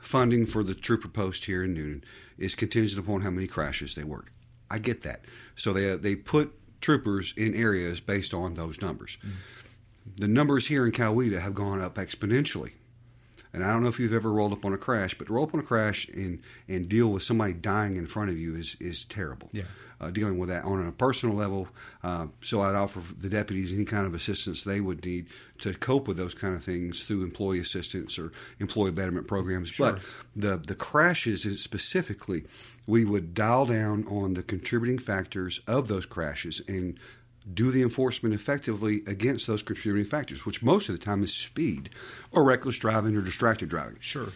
[0.00, 2.02] funding for the trooper post here in Newnan
[2.38, 4.32] is contingent upon how many crashes they work.
[4.72, 5.24] I get that.
[5.54, 9.18] So they uh, they put troopers in areas based on those numbers.
[9.24, 9.32] Mm.
[10.16, 12.72] The numbers here in Coweta have gone up exponentially.
[13.52, 15.44] And I don't know if you've ever rolled up on a crash, but to roll
[15.44, 18.76] up on a crash and, and deal with somebody dying in front of you is,
[18.80, 19.50] is terrible.
[19.52, 19.64] Yeah.
[20.02, 21.68] Uh, dealing with that on a personal level.
[22.02, 25.28] Uh, so I'd offer the deputies any kind of assistance they would need
[25.60, 29.70] to cope with those kind of things through employee assistance or employee betterment programs.
[29.78, 30.00] But
[30.34, 32.44] the, the crashes specifically,
[32.84, 36.98] we would dial down on the contributing factors of those crashes and
[37.54, 41.90] do the enforcement effectively against those contributing factors, which most of the time is speed
[42.32, 43.98] or reckless driving or distracted driving.
[44.00, 44.30] Sure.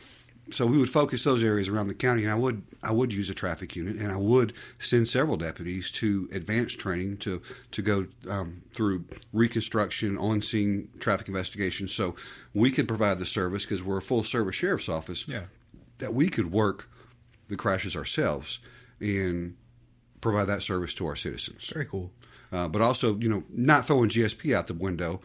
[0.50, 3.28] So we would focus those areas around the county, and I would I would use
[3.30, 8.06] a traffic unit, and I would send several deputies to advanced training to to go
[8.28, 12.14] um, through reconstruction, on scene traffic investigation, so
[12.54, 15.26] we could provide the service because we're a full service sheriff's office.
[15.26, 15.44] Yeah.
[15.98, 16.88] That we could work
[17.48, 18.59] the crashes ourselves
[19.00, 19.56] and
[20.20, 21.70] provide that service to our citizens.
[21.72, 22.12] Very cool.
[22.52, 25.20] Uh, but also, you know, not throwing GSP out the window,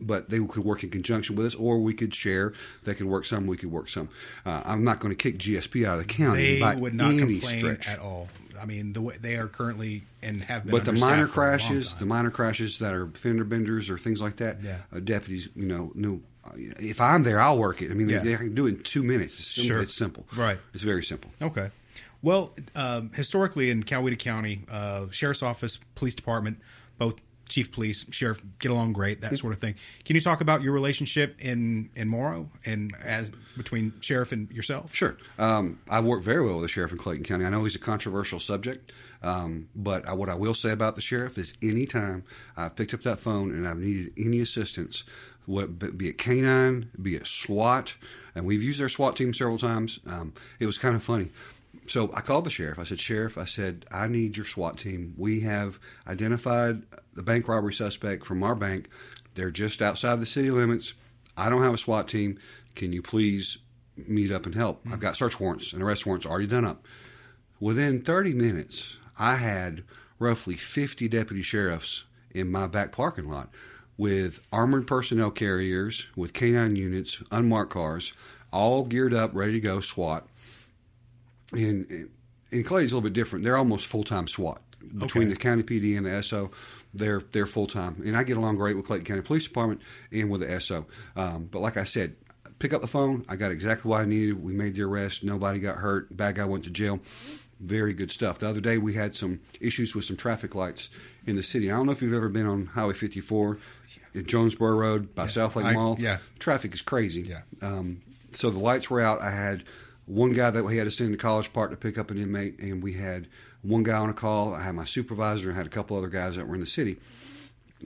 [0.00, 2.52] but they could work in conjunction with us, or we could share.
[2.84, 4.08] They could work some, we could work some.
[4.44, 7.58] Uh, I'm not going to kick GSP out of the county They would not complain
[7.60, 7.88] stretch.
[7.88, 8.28] at all.
[8.60, 10.72] I mean, the way they are currently and have been.
[10.72, 13.98] But the minor for a long crashes, the minor crashes that are fender benders or
[13.98, 14.78] things like that, Yeah.
[14.94, 16.20] uh, deputies, you know, no.
[16.44, 17.90] uh, If I'm there, I'll work it.
[17.90, 18.20] I mean, Yeah.
[18.20, 19.34] they, they can do it in two minutes.
[19.38, 19.82] It's, Sure.
[19.82, 20.26] it's simple.
[20.34, 20.58] Right.
[20.72, 21.30] It's very simple.
[21.42, 21.70] Okay.
[22.22, 26.58] Well, um, historically in Coweta County, uh, sheriff's office, police department,
[26.98, 27.16] both
[27.48, 29.74] chief police, sheriff get along great, that sort of thing.
[30.04, 34.94] Can you talk about your relationship in in Morrow and as between sheriff and yourself?
[34.94, 35.16] Sure.
[35.38, 37.44] Um, I work very well with the sheriff in Clayton County.
[37.44, 41.00] I know he's a controversial subject, um, but I, what I will say about the
[41.00, 42.24] sheriff is anytime
[42.56, 45.04] I've picked up that phone and I've needed any assistance,
[45.46, 47.94] what, be it canine, be it SWAT,
[48.34, 51.30] and we've used their SWAT team several times, um, it was kind of funny.
[51.88, 52.78] So I called the sheriff.
[52.78, 55.14] I said, Sheriff, I said, I need your SWAT team.
[55.16, 56.82] We have identified
[57.14, 58.88] the bank robbery suspect from our bank.
[59.34, 60.94] They're just outside the city limits.
[61.36, 62.38] I don't have a SWAT team.
[62.74, 63.58] Can you please
[63.96, 64.80] meet up and help?
[64.90, 66.84] I've got search warrants and arrest warrants already done up.
[67.60, 69.84] Within 30 minutes, I had
[70.18, 73.50] roughly 50 deputy sheriffs in my back parking lot
[73.96, 78.12] with armored personnel carriers, with canine units, unmarked cars,
[78.52, 80.26] all geared up, ready to go, SWAT.
[81.52, 82.10] And, and,
[82.52, 83.44] and Clay's a little bit different.
[83.44, 84.60] They're almost full time SWAT
[84.98, 85.34] between Okay.
[85.34, 86.50] the county PD and the SO.
[86.94, 90.30] They're they're full time, and I get along great with Clayton County Police Department and
[90.30, 90.86] with the SO.
[91.14, 92.16] Um, but like I said,
[92.58, 93.24] pick up the phone.
[93.28, 94.42] I got exactly what I needed.
[94.42, 95.22] We made the arrest.
[95.22, 96.16] Nobody got hurt.
[96.16, 97.00] Bad guy went to jail.
[97.60, 98.38] Very good stuff.
[98.38, 100.88] The other day we had some issues with some traffic lights
[101.26, 101.70] in the city.
[101.70, 103.58] I don't know if you've ever been on Highway 54
[104.14, 105.96] at Jonesboro Road by South Lake I- Mall.
[105.98, 106.18] yeah.
[106.38, 107.22] traffic is crazy.
[107.22, 107.42] Yeah.
[107.60, 108.00] Um,
[108.32, 109.20] so the lights were out.
[109.20, 109.64] I had
[110.06, 112.58] one guy that we had to send to College Park to pick up an inmate,
[112.60, 113.28] and we had
[113.62, 114.54] one guy on a call.
[114.54, 116.96] I had my supervisor and had a couple other guys that were in the city.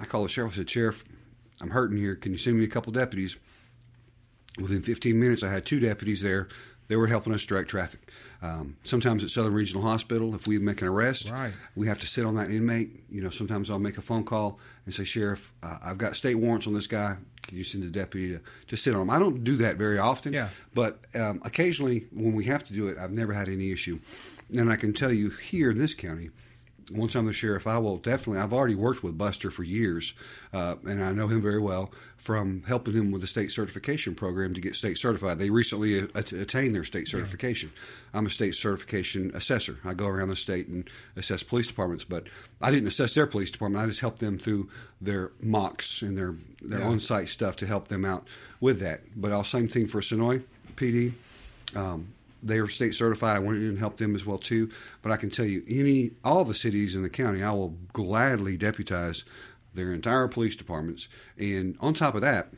[0.01, 0.53] I called the sheriff.
[0.53, 1.05] I said, Sheriff,
[1.61, 2.15] I'm hurting here.
[2.15, 3.39] Can you send me a couple deputies?
[4.59, 6.49] Within 15 minutes, I had two deputies there.
[6.89, 8.10] They were helping us direct traffic.
[8.43, 11.53] Um, sometimes at Southern Regional Hospital, if we make an arrest, Right.
[11.77, 13.05] we have to sit on that inmate.
[13.11, 16.37] You know, sometimes I'll make a phone call and say, Sheriff, uh, I've got state
[16.37, 17.17] warrants on this guy.
[17.43, 19.11] Can you send a deputy to, to sit on him?
[19.11, 20.49] I don't do that very often, Yeah.
[20.75, 23.99] but um, occasionally when we have to do it, I've never had any issue.
[24.57, 26.31] And I can tell you here in this county,
[26.91, 28.41] once I'm the sheriff, I will definitely.
[28.41, 30.13] I've already worked with Buster for years,
[30.53, 34.53] uh, and I know him very well from helping him with the state certification program
[34.55, 35.39] to get state certified.
[35.39, 37.73] They recently at- attained their state certification.
[38.13, 39.79] I'm a state certification assessor.
[39.85, 42.27] I go around the state and assess police departments, but
[42.61, 43.83] I didn't assess their police department.
[43.83, 44.69] I just helped them through
[45.01, 46.89] their mocks and their their Yeah.
[46.89, 48.27] on-site stuff to help them out
[48.61, 49.01] with that.
[49.17, 50.43] But I'll same thing for Senoia
[50.77, 51.15] PD.
[51.75, 52.09] Um,
[52.43, 53.37] they are state certified.
[53.37, 54.71] I went in and helped them as well too.
[55.03, 58.57] But I can tell you, any all the cities in the county, I will gladly
[58.57, 59.25] deputize
[59.75, 61.09] their entire police departments.
[61.39, 62.49] And on top of that,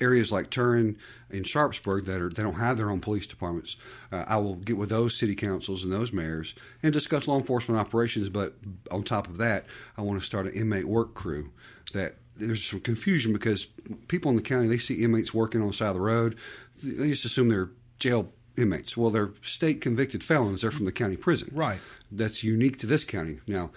[0.00, 0.96] areas like Turin
[1.30, 3.76] and Sharpsburg that are they don't have their own police departments,
[4.12, 7.80] uh, I will get with those city councils and those mayors and discuss law enforcement
[7.80, 8.28] operations.
[8.28, 8.54] But
[8.90, 11.50] on top of that, I want to start an inmate work crew.
[11.92, 13.66] That there's some confusion because
[14.06, 16.36] people in the county they see inmates working on the side of the road,
[16.82, 18.96] they just assume they're jail inmates.
[18.96, 20.62] Well, they're state convicted felons.
[20.62, 21.50] They're from the county prison.
[21.52, 21.80] Right.
[22.10, 23.40] That's unique to this county.
[23.46, 23.70] Now,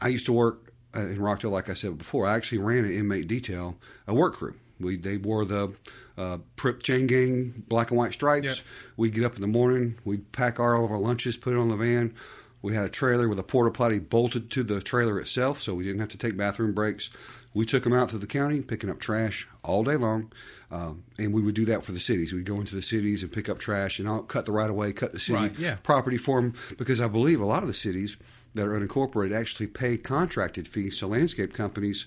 [0.00, 2.26] I used to work uh, in Rockdale, like I said before.
[2.26, 4.54] I actually ran an inmate detail, a work crew.
[4.80, 5.74] We they wore the
[6.16, 8.46] uh, Prip chain gang black and white stripes.
[8.46, 8.56] Yep.
[8.96, 9.96] We'd get up in the morning.
[10.04, 12.14] We'd pack our all of our lunches, put it on the van.
[12.62, 15.84] We had a trailer with a porta potty bolted to the trailer itself, so we
[15.84, 17.10] didn't have to take bathroom breaks.
[17.52, 20.32] We took them out through the county, picking up trash all day long,
[20.74, 22.32] um, and we would do that for the cities.
[22.32, 24.74] We'd go into the cities and pick up trash, and I'll cut the right of
[24.76, 25.76] way, cut the city Right, yeah.
[25.82, 28.16] property for them, because I believe a lot of the cities
[28.54, 32.06] that are unincorporated actually pay contracted fees to landscape companies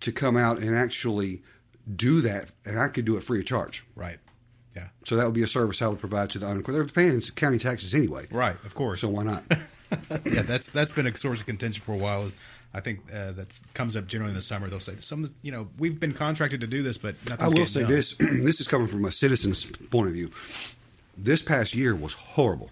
[0.00, 1.42] to come out and actually
[1.94, 3.84] do that, and I could do it free of charge.
[3.94, 4.18] Right.
[4.74, 4.88] Yeah.
[5.04, 6.72] So that would be a service I would provide to the unincorporated.
[6.72, 8.56] They're paying county taxes anyway, Right.
[8.64, 9.00] Of course.
[9.02, 9.44] so why not?
[10.24, 12.30] yeah, that's that's been a source of contention for a while.
[12.76, 14.68] I think uh, that comes up generally in the summer.
[14.68, 17.80] They'll say some, you know, we've been contracted to do this, but I will say
[17.80, 17.90] done.
[17.90, 20.30] this: this is coming from a citizen's point of view.
[21.16, 22.70] This past year was horrible.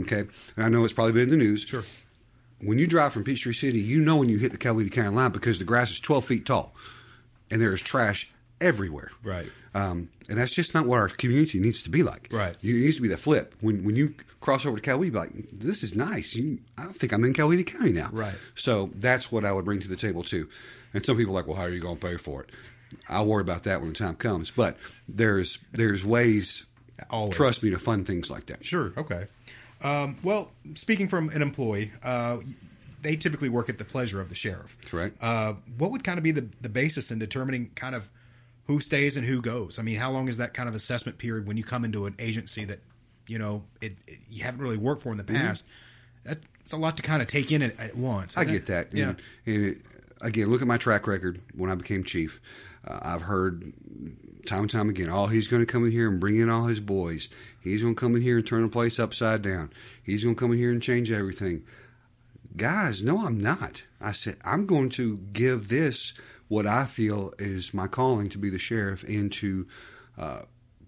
[0.00, 1.62] Okay, and I know it's probably been in the news.
[1.62, 1.82] Sure.
[2.60, 5.32] when you drive from Peachtree City, you know when you hit the Coweta County line
[5.32, 6.74] because the grass is 12 feet tall
[7.50, 8.30] and there is trash
[8.60, 9.10] everywhere.
[9.22, 9.50] Right.
[9.78, 12.28] Um, and that's just not what our community needs to be like.
[12.32, 12.56] Right.
[12.60, 13.54] You, it needs to be the flip.
[13.60, 16.34] When when you cross over to Coweta, be like, this is nice.
[16.34, 18.10] You, I don't think I'm in Coweta County now.
[18.12, 18.34] Right.
[18.54, 20.48] So that's what I would bring to the table too.
[20.94, 22.50] And some people are like, well, how are you going to pay for it?
[23.08, 24.50] I'll worry about that when the time comes.
[24.50, 24.76] But
[25.08, 26.66] there's there's ways.
[27.10, 27.36] Always.
[27.36, 28.64] Trust me to fund things like that.
[28.64, 28.92] Sure.
[28.96, 29.26] Okay.
[29.82, 32.38] Um, well, speaking from an employee, uh,
[33.02, 34.76] they typically work at the pleasure of the sheriff.
[34.86, 35.16] Correct.
[35.22, 38.10] Uh, what would kind of be the, the basis in determining kind of
[38.68, 39.78] who stays and who goes?
[39.78, 42.14] I mean, how long is that kind of assessment period when you come into an
[42.20, 42.78] agency that
[43.26, 45.46] you know it, it you haven't really worked for in the Mm-hmm.
[45.46, 45.66] past?
[46.24, 48.36] That's a lot to kind of take in at, at once.
[48.36, 48.94] I get that.
[48.94, 49.08] Yeah.
[49.10, 49.78] And, and it,
[50.20, 52.40] again, look at my track record when I became chief.
[52.86, 53.72] Uh, I've heard
[54.46, 56.66] time and time again, oh, he's going to come in here and bring in all
[56.66, 57.28] his boys.
[57.60, 59.70] He's going to come in here and turn the place upside down.
[60.02, 61.64] He's going to come in here and change everything.
[62.56, 63.82] Guys, no, I'm not.
[64.00, 66.12] I said, I'm going to give this
[66.48, 69.66] what I feel is my calling to be the sheriff and to
[70.16, 70.40] uh,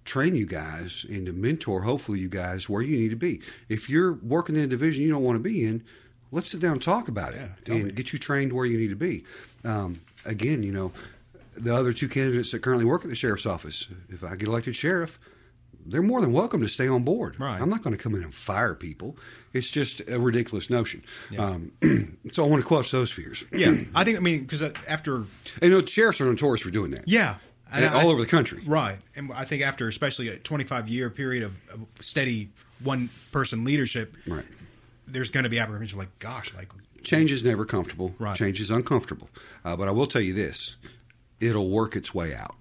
[0.04, 3.40] train you guys and to mentor, hopefully, you guys where you need to be.
[3.68, 5.84] If you're working in a division you don't want to be in,
[6.32, 7.92] let's sit down and talk about it Yeah, and me.
[7.92, 9.24] get you trained where you need to be.
[9.64, 10.92] Um, again, you know,
[11.56, 14.74] the other two candidates that currently work at the sheriff's office, if I get elected
[14.74, 15.18] sheriff,
[15.90, 17.38] they're more than welcome to stay on board.
[17.38, 17.60] Right.
[17.60, 19.16] I'm not going to come in and fire people.
[19.52, 21.02] It's just a ridiculous notion.
[21.38, 21.72] Um,
[22.32, 23.44] so I want to quash those fears.
[23.52, 24.16] Yeah, I think.
[24.16, 25.26] I mean, because after And
[25.62, 27.08] you know, sheriffs are notorious for doing that.
[27.08, 27.36] yeah,
[27.72, 28.62] And I- all over the country.
[28.66, 32.50] Right, and I think after especially a 25 year period of, of steady
[32.82, 34.44] one person leadership, Right.
[35.06, 36.68] there's going to be apprehension like, gosh, like
[37.02, 38.14] Change is never comfortable.
[38.18, 38.36] Right.
[38.36, 39.30] Change is uncomfortable.
[39.64, 40.76] Uh, but I will tell you this
[41.40, 42.54] it'll work its way out.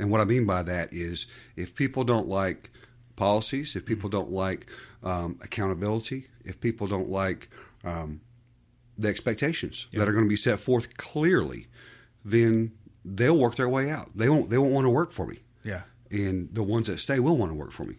[0.00, 2.70] And what I mean by that is if people don't like
[3.16, 4.66] policies, if people don't like
[5.02, 7.48] um, accountability, if people don't like
[7.84, 8.20] um,
[8.98, 11.66] the expectations that are going to be set forth clearly,
[12.24, 12.72] then
[13.04, 14.10] they'll work their way out.
[14.14, 14.50] They won't.
[14.50, 15.38] They won't want to work for me.
[15.64, 17.96] yeah, And the ones that stay will want to work for me.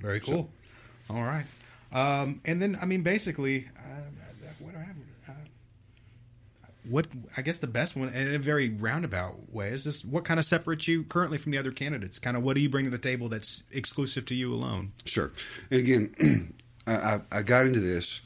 [0.00, 0.50] very cool.
[1.10, 1.46] All right,
[1.92, 4.00] um, and then I mean, basically, uh,
[4.58, 4.96] what do I have?
[5.28, 5.32] Uh,
[6.88, 10.40] what I guess the best one, in a very roundabout way, is just what kind
[10.40, 12.18] of separates you currently from the other candidates.
[12.18, 14.92] Kind of what do you bring to the table that's exclusive to you alone?
[15.04, 15.32] Sure.
[15.70, 16.54] And again,
[16.86, 18.20] I, I, I got into this,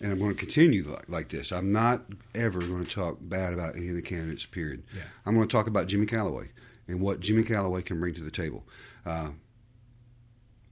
[0.00, 1.52] and I'm going to continue like, like this.
[1.52, 2.02] I'm not
[2.34, 4.46] ever going to talk bad about any of the candidates.
[4.46, 4.84] Period.
[4.94, 5.02] Yeah.
[5.26, 6.50] I'm going to talk about Jimmy Calloway
[6.88, 8.64] and what Jimmy Calloway can bring to the table.
[9.04, 9.30] Uh,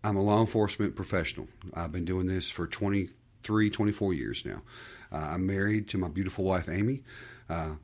[0.05, 1.49] I'm a law enforcement professional.
[1.75, 4.63] I've been doing this for 23, 24 years now.
[5.13, 7.03] Uh, I'm married to my beautiful wife, Amy.
[7.49, 7.75] Uh,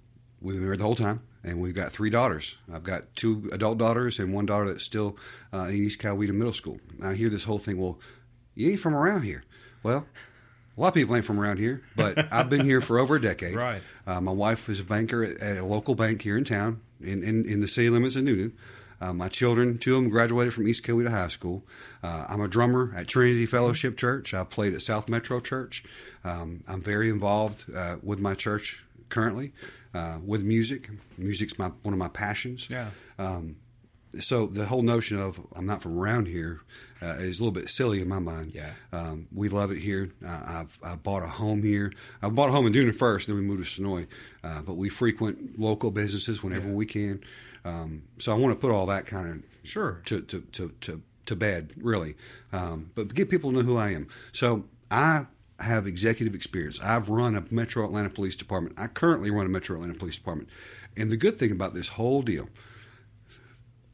[0.40, 2.56] we've been married the whole time, and we've got three daughters.
[2.72, 5.16] I've got two adult daughters and one daughter that's still
[5.52, 6.80] uh, in East Coweta Middle School.
[7.02, 7.98] I hear this whole thing, well,
[8.54, 9.44] you ain't from around here.
[9.82, 10.06] Well,
[10.76, 13.20] a lot of people ain't from around here, but I've been here for over a
[13.20, 13.54] decade.
[13.54, 13.82] Right.
[14.06, 17.22] Uh, my wife is a banker at, at a local bank here in town, in,
[17.22, 18.52] in, in the city limits of Newnan.
[19.00, 21.64] Uh, my children, two of them graduated from East Coweta High School.
[22.02, 24.34] Uh, I'm a drummer at Trinity Fellowship Church.
[24.34, 25.84] I played at South Metro Church.
[26.24, 29.52] Um, I'm very involved uh, with my church currently
[29.94, 30.88] uh, with music.
[31.16, 32.68] Music's my one of my passions.
[32.70, 32.90] Yeah.
[33.18, 33.56] Um,
[34.20, 36.62] so the whole notion of I'm not from around here
[37.02, 38.52] uh, is a little bit silly in my mind.
[38.54, 38.72] Yeah.
[38.92, 40.10] Um, we love it here.
[40.26, 41.92] Uh, I've I bought a home here.
[42.22, 44.06] I bought a home in Dune first, then we moved to Senoia.
[44.42, 47.22] Uh, but we frequent local businesses whenever we can.
[47.64, 50.00] Um, so I want to put all that kind of Sure.
[50.06, 52.16] to to to to, to bed, really.
[52.52, 54.08] Um, but get people to know who I am.
[54.32, 55.26] So I
[55.58, 56.80] have executive experience.
[56.80, 58.78] I've run a Metro Atlanta Police Department.
[58.78, 60.48] I currently run a Metro Atlanta Police Department.
[60.96, 62.48] And the good thing about this whole deal,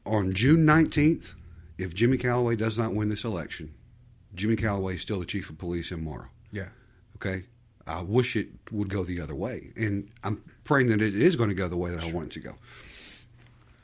[0.07, 1.33] on June 19th,
[1.79, 3.75] if Jimmy Calloway does not win this election,
[4.35, 6.29] Jimmy Calloway is still the chief of police in Morrow.
[6.53, 6.69] Yeah.
[7.17, 7.45] Okay?
[7.87, 9.73] I wish it would go the other way.
[9.77, 12.33] And I'm praying that it is going to go the way that I want it
[12.33, 12.55] to go.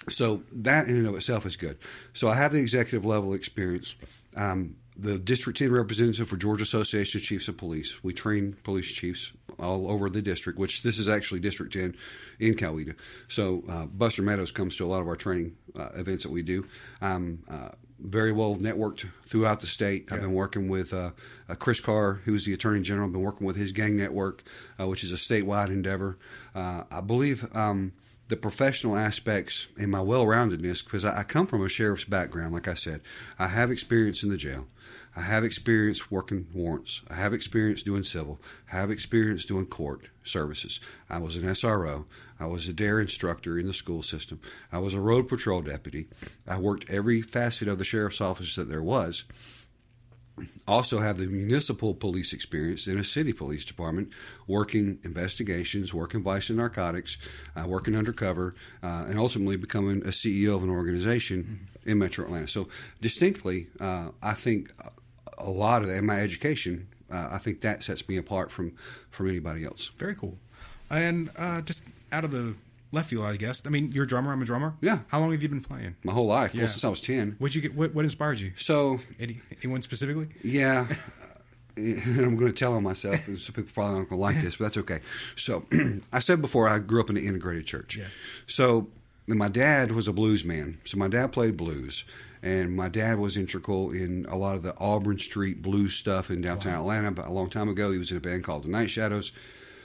[0.08, 1.78] So that in and of itself is good.
[2.14, 3.94] So I have the executive level experience.
[4.36, 8.02] Um, the District 10 representative for Georgia Association of Chiefs of Police.
[8.04, 11.96] We train police chiefs all over the district, which this is actually District 10
[12.38, 12.94] in Coweta.
[13.28, 16.42] So uh, Buster Meadows comes to a lot of our training uh, events that we
[16.42, 16.66] do.
[17.00, 20.10] I'm uh, very well networked throughout the state.
[20.12, 21.10] I've been working with uh,
[21.48, 23.06] uh, Chris Carr, who's the Attorney General.
[23.06, 24.42] I've been working with his gang network,
[24.78, 26.18] uh, which is a statewide endeavor.
[26.54, 27.92] Uh, I believe um,
[28.30, 32.68] the professional aspects and my well-roundedness because I, I come from a sheriff's background like
[32.68, 33.00] i said
[33.40, 34.68] i have experience in the jail
[35.20, 37.02] i have experience working warrants.
[37.10, 38.40] I have experience doing civil.
[38.72, 40.80] I have experience doing court services.
[41.10, 42.06] I was an sro
[42.38, 44.40] i was a dare instructor in the school system.
[44.72, 46.08] I was a road patrol deputy.
[46.48, 49.24] I worked every facet of the sheriff's office that there was.
[50.66, 54.08] Also have the municipal police experience in a city police department,
[54.46, 57.18] working investigations, working vice and narcotics,
[57.54, 62.48] uh, working undercover, uh, and ultimately becoming a CEO of an organization in Metro Atlanta.
[62.48, 62.68] So,
[63.02, 64.72] distinctly, uh, I think
[65.42, 68.72] a lot of that, in my education, uh, I think that sets me apart from
[69.10, 69.90] from anybody else.
[69.96, 70.38] Very cool.
[70.88, 71.82] And uh, just
[72.12, 72.54] out of the
[72.92, 73.62] left field, I guess.
[73.64, 74.32] I mean, you're a drummer.
[74.32, 74.74] I'm a drummer.
[74.80, 75.00] Yeah.
[75.08, 75.94] How long have you been playing?
[76.02, 76.62] My whole life, Yeah.
[76.62, 77.36] well, since I was ten.
[77.38, 77.74] What'd you get?
[77.74, 78.52] What, what inspired you?
[78.56, 80.28] So Any, anyone specifically?
[80.42, 80.86] Yeah.
[81.76, 84.40] And I'm going to tell on myself, and some people probably aren't going to like
[84.42, 85.00] this, but that's okay.
[85.36, 85.64] So,
[86.12, 87.96] I said before, I grew up in an integrated church.
[87.96, 88.06] Yeah.
[88.46, 88.88] So,
[89.28, 90.78] my dad was a blues man.
[90.84, 92.04] So, my dad played blues,
[92.42, 96.40] and my dad was integral in a lot of the Auburn Street blues stuff in
[96.40, 97.10] downtown Atlanta.
[97.12, 99.32] But a long time ago, he was in a band called the Night Shadows.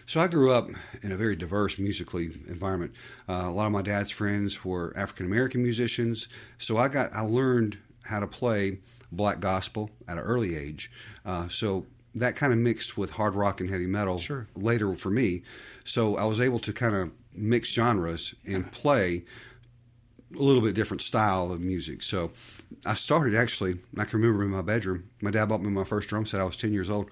[0.08, 0.70] So, I grew up
[1.02, 2.94] in a very diverse musically environment.
[3.28, 6.28] Uh, a lot of my dad's friends were African American musicians.
[6.60, 8.80] So, I got, I learned how to play
[9.12, 10.92] black gospel at an early age.
[11.26, 14.48] Uh, so that kind of mixed with hard rock and heavy metal Sure.
[14.56, 15.44] later for me.
[15.84, 19.26] So I was able to kind of mix genres and play
[20.34, 22.04] a little bit different style of music.
[22.04, 22.32] So
[22.86, 26.10] I started actually, I can remember in my bedroom, my dad bought me my first
[26.10, 26.42] drum set.
[26.42, 27.10] I was 10 years old.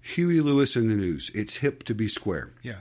[0.00, 1.30] Huey Lewis and the News.
[1.34, 2.52] It's hip to be square.
[2.62, 2.80] Yeah.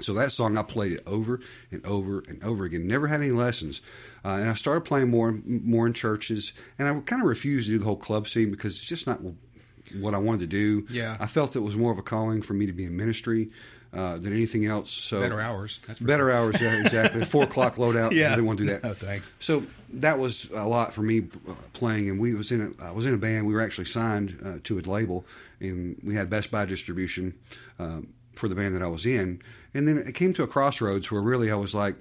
[0.00, 1.40] So that song, I played it over
[1.70, 2.86] and over and over again.
[2.86, 3.80] Never had any lessons,
[4.24, 6.52] uh, and I started playing more, more in churches.
[6.78, 9.20] And I kind of refused to do the whole club scene because it's just not
[9.94, 10.86] what I wanted to do.
[10.90, 11.16] Yeah.
[11.20, 13.50] I felt it was more of a calling for me to be in ministry
[13.94, 14.90] uh, than anything else.
[14.90, 15.78] So Better hours.
[15.86, 16.60] That's better hours.
[16.60, 17.24] Yeah, exactly.
[17.24, 18.12] Four o'clock loadout.
[18.12, 18.26] Yeah.
[18.26, 18.82] I didn't want to do that.
[18.82, 19.34] No, thanks.
[19.40, 19.64] So
[19.94, 23.06] that was a lot for me uh, playing, and we was in a I was
[23.06, 23.46] in a band.
[23.46, 25.24] We were actually signed uh, to a label,
[25.60, 27.34] and we had Best Buy distribution
[27.78, 29.40] um, for the band that I was in.
[29.74, 31.96] And then it came to a crossroads where really I was like,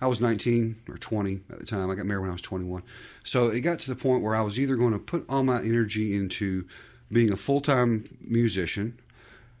[0.00, 1.88] I was 19 or 20 at the time.
[1.90, 2.82] I got married when I was 21.
[3.22, 5.60] So it got to the point where I was either going to put all my
[5.60, 6.66] energy into
[7.10, 8.98] being a full time musician,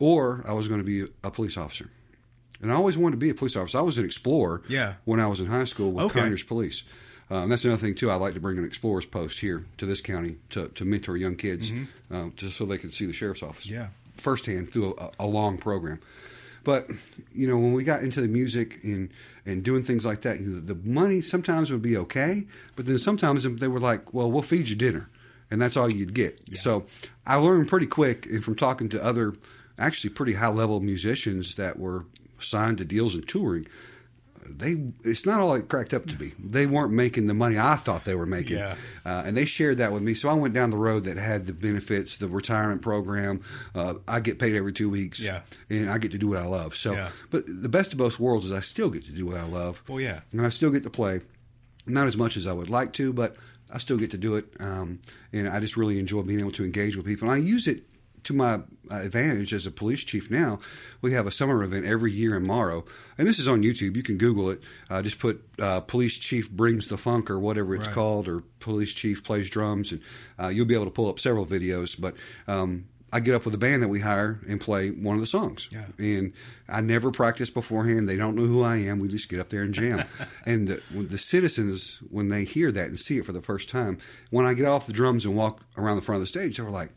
[0.02, 1.88] or I was going to be a police officer.
[2.60, 3.78] And I always wanted to be a police officer.
[3.78, 4.94] I was an explorer Yeah.
[5.04, 6.20] when I was in high school with Okay.
[6.20, 6.82] Conyers Police.
[7.30, 8.10] Um, that's another thing too.
[8.10, 11.36] I like to bring an explorer's post here to this county to, to mentor young
[11.36, 11.72] kids,
[12.10, 13.74] um, just so they can see the sheriff's office Mm-hmm.
[13.74, 13.88] Yeah.
[14.16, 16.00] firsthand through a, a long program.
[16.64, 16.88] But
[17.34, 19.08] you know, when we got into the music and
[19.46, 22.46] and doing things like that, you know, the money sometimes would be okay,
[22.76, 25.08] but then sometimes they were like, "Well, we'll feed you dinner,"
[25.50, 26.38] and that's all you'd get.
[26.56, 26.84] So
[27.26, 29.34] I learned pretty quick, and from talking to other,
[29.82, 32.06] actually pretty high level musicians that were
[32.38, 33.66] signed to deals and touring,
[34.44, 36.32] they it's not all it cracked up to be.
[36.42, 38.74] They weren't making the money I thought they were making, Yeah.
[39.06, 40.14] uh, and they shared that with me.
[40.14, 43.40] So I went down the road that had the benefits, the retirement program.
[43.74, 45.42] Uh, I get paid every two weeks, Yeah.
[45.70, 46.74] and I get to do what I love.
[46.74, 47.10] So, Yeah.
[47.30, 49.82] but the best of both worlds is I still get to do what I love.
[49.88, 50.20] Well, yeah.
[50.32, 51.20] and I still get to play,
[51.86, 53.36] not as much as I would like to, but
[53.70, 54.98] I still get to do it, um,
[55.32, 57.30] and I just really enjoy being able to engage with people.
[57.30, 57.84] And I use it
[58.24, 58.60] to my uh,
[58.90, 60.60] advantage as a police chief now.
[61.00, 62.84] We have a summer event every year in Morrow,
[63.18, 63.96] and this is on YouTube.
[63.96, 64.60] You can Google it.
[64.90, 67.94] Uh, just put uh, "Police Chief Brings the Funk" or whatever it's Right.
[67.94, 70.00] called, or "Police Chief Plays Drums," and
[70.40, 72.00] uh, you'll be able to pull up several videos.
[72.00, 72.14] But
[72.46, 75.26] um, I get up with a band that we hire and play one of the
[75.26, 75.68] songs.
[75.70, 75.84] Yeah.
[75.98, 76.32] And
[76.66, 78.08] I never practice beforehand.
[78.08, 79.00] They don't know who I am.
[79.00, 80.04] We just get up there and jam.
[80.46, 83.98] and the, the citizens, when they hear that and see it for the first time,
[84.30, 86.62] when I get off the drums and walk around the front of the stage, they
[86.62, 86.92] were like,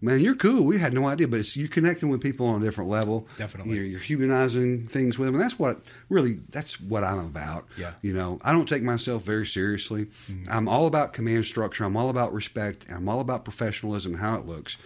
[0.00, 0.62] "Man, you're cool.
[0.64, 3.26] We had no idea." But it's you connecting with people on a different level.
[3.38, 3.74] Definitely.
[3.76, 7.66] You're, you're humanizing things with them, and that's what really that's what I'm about.
[7.78, 7.92] Yeah.
[8.02, 10.06] You know, I don't take myself very seriously.
[10.30, 10.44] Mm-hmm.
[10.50, 11.84] I'm all about command structure.
[11.84, 12.86] I'm all about respect.
[12.90, 14.76] I'm all about professionalism and how it looks.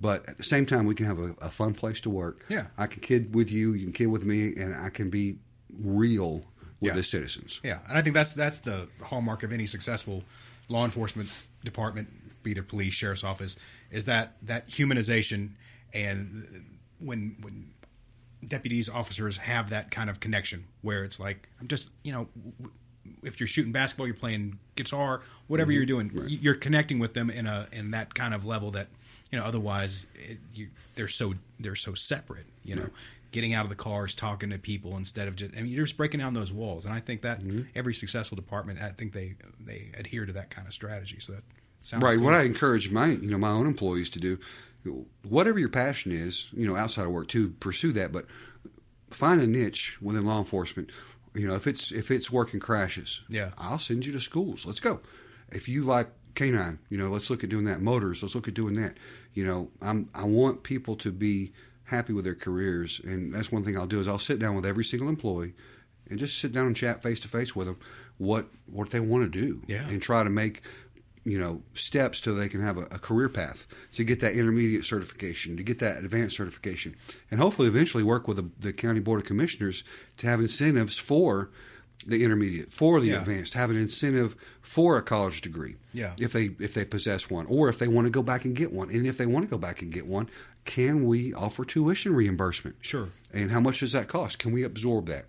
[0.00, 2.44] But at the same time, we can have a, a fun place to work.
[2.48, 2.66] Yeah.
[2.76, 5.38] I can kid with you, you can kid with me, and I can be
[5.82, 6.44] real
[6.80, 6.94] with Yeah.
[6.94, 7.60] the citizens.
[7.64, 10.22] Yeah, and I think that's that's the hallmark of any successful
[10.68, 11.28] law enforcement
[11.64, 12.08] department,
[12.56, 13.56] it police, sheriff's office,
[13.90, 15.50] is that that humanization
[15.92, 17.70] and when when
[18.46, 22.28] deputies, officers have that kind of connection where it's like I'm just you know.
[23.22, 26.14] If you're shooting basketball, you're playing guitar, whatever you're mm-hmm.
[26.14, 28.88] doing, y you're connecting with them in a in that kind of level that
[29.32, 29.44] you know.
[29.44, 32.44] Otherwise, it, you, they're so they're so separate.
[32.62, 32.90] You know,
[33.32, 35.54] getting out of the cars, talking to people instead of just.
[35.56, 37.62] I mean, you're just breaking down those walls, and I think that mm-hmm.
[37.74, 41.18] every successful department, I think they they adhere to that kind of strategy.
[41.18, 41.42] So that
[41.82, 42.16] sounds Right.
[42.16, 42.24] good.
[42.24, 44.38] What I encourage my you know my own employees to do,
[45.28, 48.12] whatever your passion is, you know, outside of work, to pursue that.
[48.12, 48.26] But
[49.10, 50.90] find a niche within law enforcement.
[51.34, 53.50] You know, if it's if it's working crashes, Yeah.
[53.58, 54.66] I'll send you to schools.
[54.66, 55.00] Let's go.
[55.50, 57.80] If you like canine, you know, let's look at doing that.
[57.80, 58.96] Motors, let's look at doing that.
[59.34, 61.52] You know, I'm I want people to be
[61.84, 64.66] happy with their careers, and that's one thing I'll do is I'll sit down with
[64.66, 65.54] every single employee
[66.10, 67.76] and just sit down and chat face to face with them
[68.18, 69.86] what what they want to do, Yeah.
[69.88, 70.62] and try to make
[71.24, 74.84] you know steps so they can have a, a, career path to get that intermediate
[74.84, 76.94] certification to get that advanced certification
[77.30, 79.84] and hopefully eventually work with the, the county board of commissioners
[80.16, 81.50] to have incentives for
[82.06, 83.18] the intermediate for the Yeah.
[83.20, 86.14] advanced have an incentive for a college degree Yeah.
[86.18, 88.72] if they if they possess one or if they want to go back and get
[88.72, 90.28] one and if they want to go back and get one
[90.64, 93.08] can we offer tuition reimbursement Sure.
[93.32, 95.26] and how much does that cost can we absorb that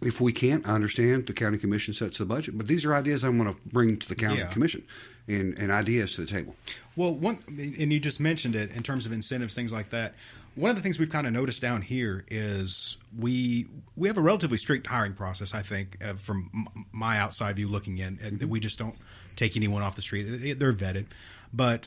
[0.00, 3.24] if we can't, I understand the county commission sets the budget, but these are ideas
[3.24, 4.46] I'm going to bring to the county Yeah.
[4.46, 4.82] commission
[5.26, 6.54] and, and ideas to the table.
[6.96, 10.14] Well, one, and you just mentioned it in terms of incentives, things like that.
[10.54, 14.20] One of the things we've kind of noticed down here is we we have a
[14.20, 15.54] relatively strict hiring process.
[15.54, 18.96] I think, uh, from m- my outside view looking in, and we just don't
[19.36, 20.24] take anyone off the street.
[20.24, 21.06] They- They're vetted,
[21.52, 21.86] but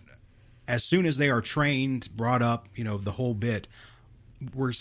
[0.70, 3.68] as soon as they are trained, brought up, you know, the whole bit,
[4.54, 4.72] we're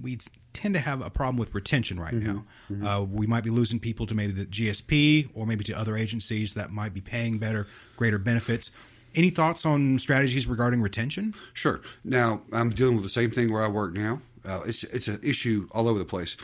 [0.00, 0.18] we
[0.56, 2.44] tend to have a problem with retention right now.
[2.84, 6.54] Uh, we might be losing people to maybe the GSP or maybe to other agencies
[6.54, 8.70] that might be paying better, greater benefits.
[9.14, 11.34] Any thoughts on strategies regarding retention?
[11.52, 11.80] Sure.
[12.04, 14.20] Now I'm dealing with the same thing where I work now.
[14.44, 16.36] Uh, it's it's an issue all over the place,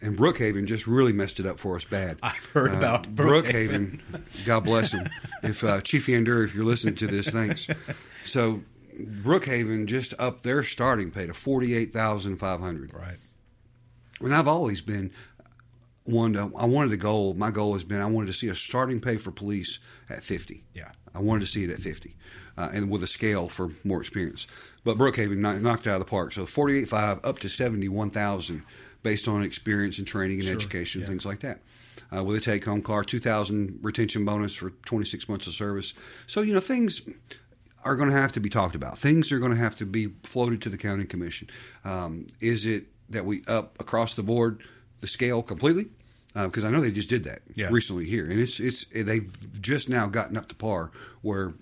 [0.00, 2.18] and Brookhaven just really messed it up for us bad.
[2.22, 3.98] I've heard Uh, about Brookhaven.
[4.46, 5.08] God bless them.
[5.42, 7.66] If uh, Chief Yander, if you're listening to this, thanks.
[8.24, 8.60] So
[9.00, 12.92] Brookhaven just upped their starting pay to forty eight thousand five hundred.
[12.92, 13.16] Right.
[14.20, 15.12] And I've always been
[16.04, 16.32] one.
[16.34, 17.34] To, I wanted the goal.
[17.34, 19.78] My goal has been I wanted to see a starting pay for police
[20.10, 20.64] at fifty.
[20.74, 20.90] Yeah.
[21.14, 22.16] I wanted to see it at fifty,
[22.56, 24.46] uh, and with a scale for more experience.
[24.84, 26.32] But Brookhaven kno- knocked out of the park.
[26.32, 28.62] So forty eight five up to seventy one thousand
[29.02, 31.06] based on experience and training and Sure, education, yeah.
[31.06, 31.60] things like that.
[32.14, 35.54] Uh, with a take home car, two thousand retention bonus for twenty six months of
[35.54, 35.94] service.
[36.26, 37.02] So you know things
[37.84, 38.98] are going to have to be talked about.
[38.98, 41.48] Things are going to have to be floated to the county commission.
[41.84, 44.62] Um, is it that we up across the board
[45.00, 45.86] the scale completely?
[46.34, 47.68] Because I know they just did that Yeah.
[47.70, 50.92] recently here, and it's it's they've just now gotten up to par
[51.22, 51.54] where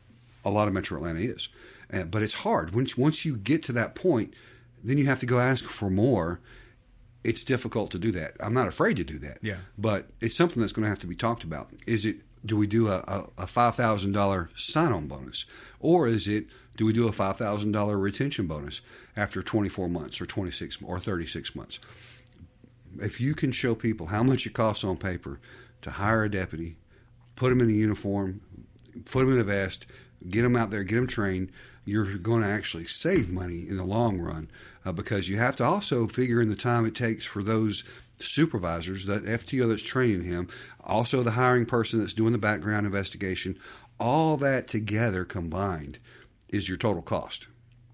[0.44, 1.49] a lot of Metro Atlanta is.
[1.92, 4.34] Uh, but it's hard once once you get to that point,
[4.84, 6.40] then you have to go ask for more.
[7.24, 8.34] It's difficult to do that.
[8.38, 9.38] I'm not afraid to do that.
[9.42, 9.57] Yeah.
[9.76, 11.70] But it's something that's going to have to be talked about.
[11.86, 15.47] Is it do we do a, a, a five thousand dollar sign on bonus,
[15.80, 18.80] or is it do we do a five thousand dollar retention bonus
[19.16, 21.78] after twenty four months or twenty six or thirty six months?
[22.98, 25.40] If you can show people how much it costs on paper
[25.82, 26.76] to hire a deputy,
[27.34, 28.40] put them in a uniform,
[29.04, 29.86] put them in a vest,
[30.28, 31.50] get them out there, get them trained,
[31.84, 34.50] you're going to actually save money in the long run
[34.84, 37.84] uh, because you have to also figure in the time it takes for those
[38.18, 40.48] supervisors, that FTO that's training him,
[40.82, 43.58] also the hiring person that's doing the background investigation,
[44.00, 45.98] all that together combined
[46.49, 47.47] is your total cost,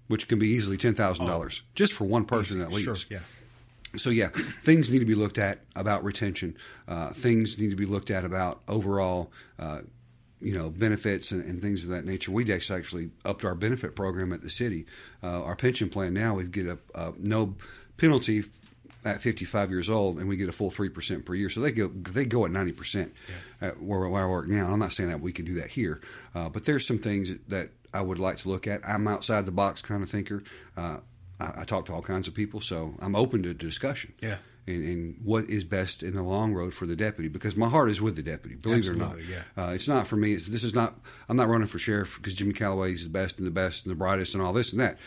[0.07, 2.83] which can be easily ten thousand dollars just for one person that leaves.
[2.83, 3.17] Sure.
[3.17, 3.19] Yeah.
[3.95, 4.29] So yeah,
[4.63, 6.57] things need to be looked at about retention.
[6.87, 9.81] Uh, things need to be looked at about overall, uh,
[10.41, 12.31] you know, benefits and, and things of that nature.
[12.31, 14.87] We just actually upped our benefit program at the city.
[15.21, 17.55] Uh, our pension plan now we get a, a no
[17.97, 18.43] penalty
[19.05, 21.49] at 55 years old, and we get a full three percent per year.
[21.49, 23.13] So they go they go at 90 percent
[23.59, 24.71] where, where I work now.
[24.71, 26.01] I'm not saying that we can do that here,
[26.33, 28.81] uh, but there's some things that I would like to look at.
[28.87, 30.43] I'm outside the box kind of thinker.
[30.75, 30.97] Uh,
[31.39, 34.13] I, I talk to all kinds of people, so I'm open to discussion.
[34.19, 34.37] Yeah.
[34.65, 37.27] And, and what is best in the long road for the deputy?
[37.27, 38.55] Because my heart is with the deputy.
[38.55, 40.33] Believe it or not, Absolutely, uh, it's not for me.
[40.33, 40.97] It's, this is not.
[41.27, 43.91] I'm not running for sheriff because Jimmy Calloway is the best and the best and
[43.91, 44.97] the brightest and all this and that.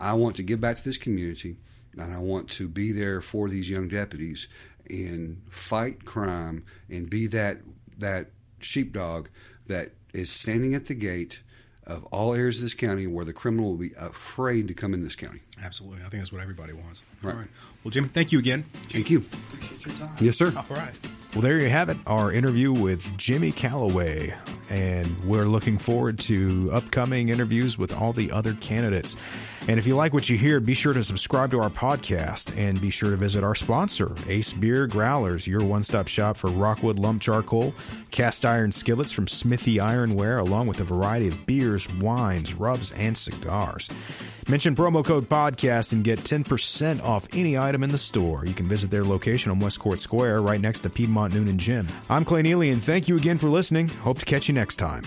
[0.00, 1.56] I want to give back to this community,
[1.92, 4.48] and I want to be there for these young deputies
[4.90, 7.58] and fight crime and be that
[7.96, 9.28] that sheepdog
[9.66, 11.38] that is standing at the gate
[11.86, 15.02] of all areas of this county where the criminal will be afraid to come in
[15.02, 15.40] this county.
[15.62, 15.98] Absolutely.
[15.98, 17.02] I think that's what everybody wants.
[17.22, 17.32] Right.
[17.32, 17.48] All right.
[17.82, 18.62] Well, Jimmy, thank you again.
[18.88, 19.24] Thank you.
[20.20, 20.52] Yes, sir.
[20.56, 20.94] All right.
[21.34, 24.34] Well, there you have it, our interview with Jimmy Calloway.
[24.70, 29.16] And we're looking forward to upcoming interviews with all the other candidates.
[29.66, 32.78] And if you like what you hear, be sure to subscribe to our podcast and
[32.78, 36.98] be sure to visit our sponsor, Ace Beer Growlers, your one stop shop for Rockwood
[36.98, 37.72] lump charcoal,
[38.10, 43.16] cast iron skillets from Smithey Ironware, along with a variety of beers, wines, rubs, and
[43.16, 43.88] cigars.
[44.50, 48.44] Mention promo code podcast and get 10% off any item in the store.
[48.44, 51.86] You can visit their location on West Court Square right next to Piedmont Newnan Gym.
[52.10, 53.88] I'm Clay Neely and thank you again for listening.
[53.88, 55.04] Hope to catch you next time.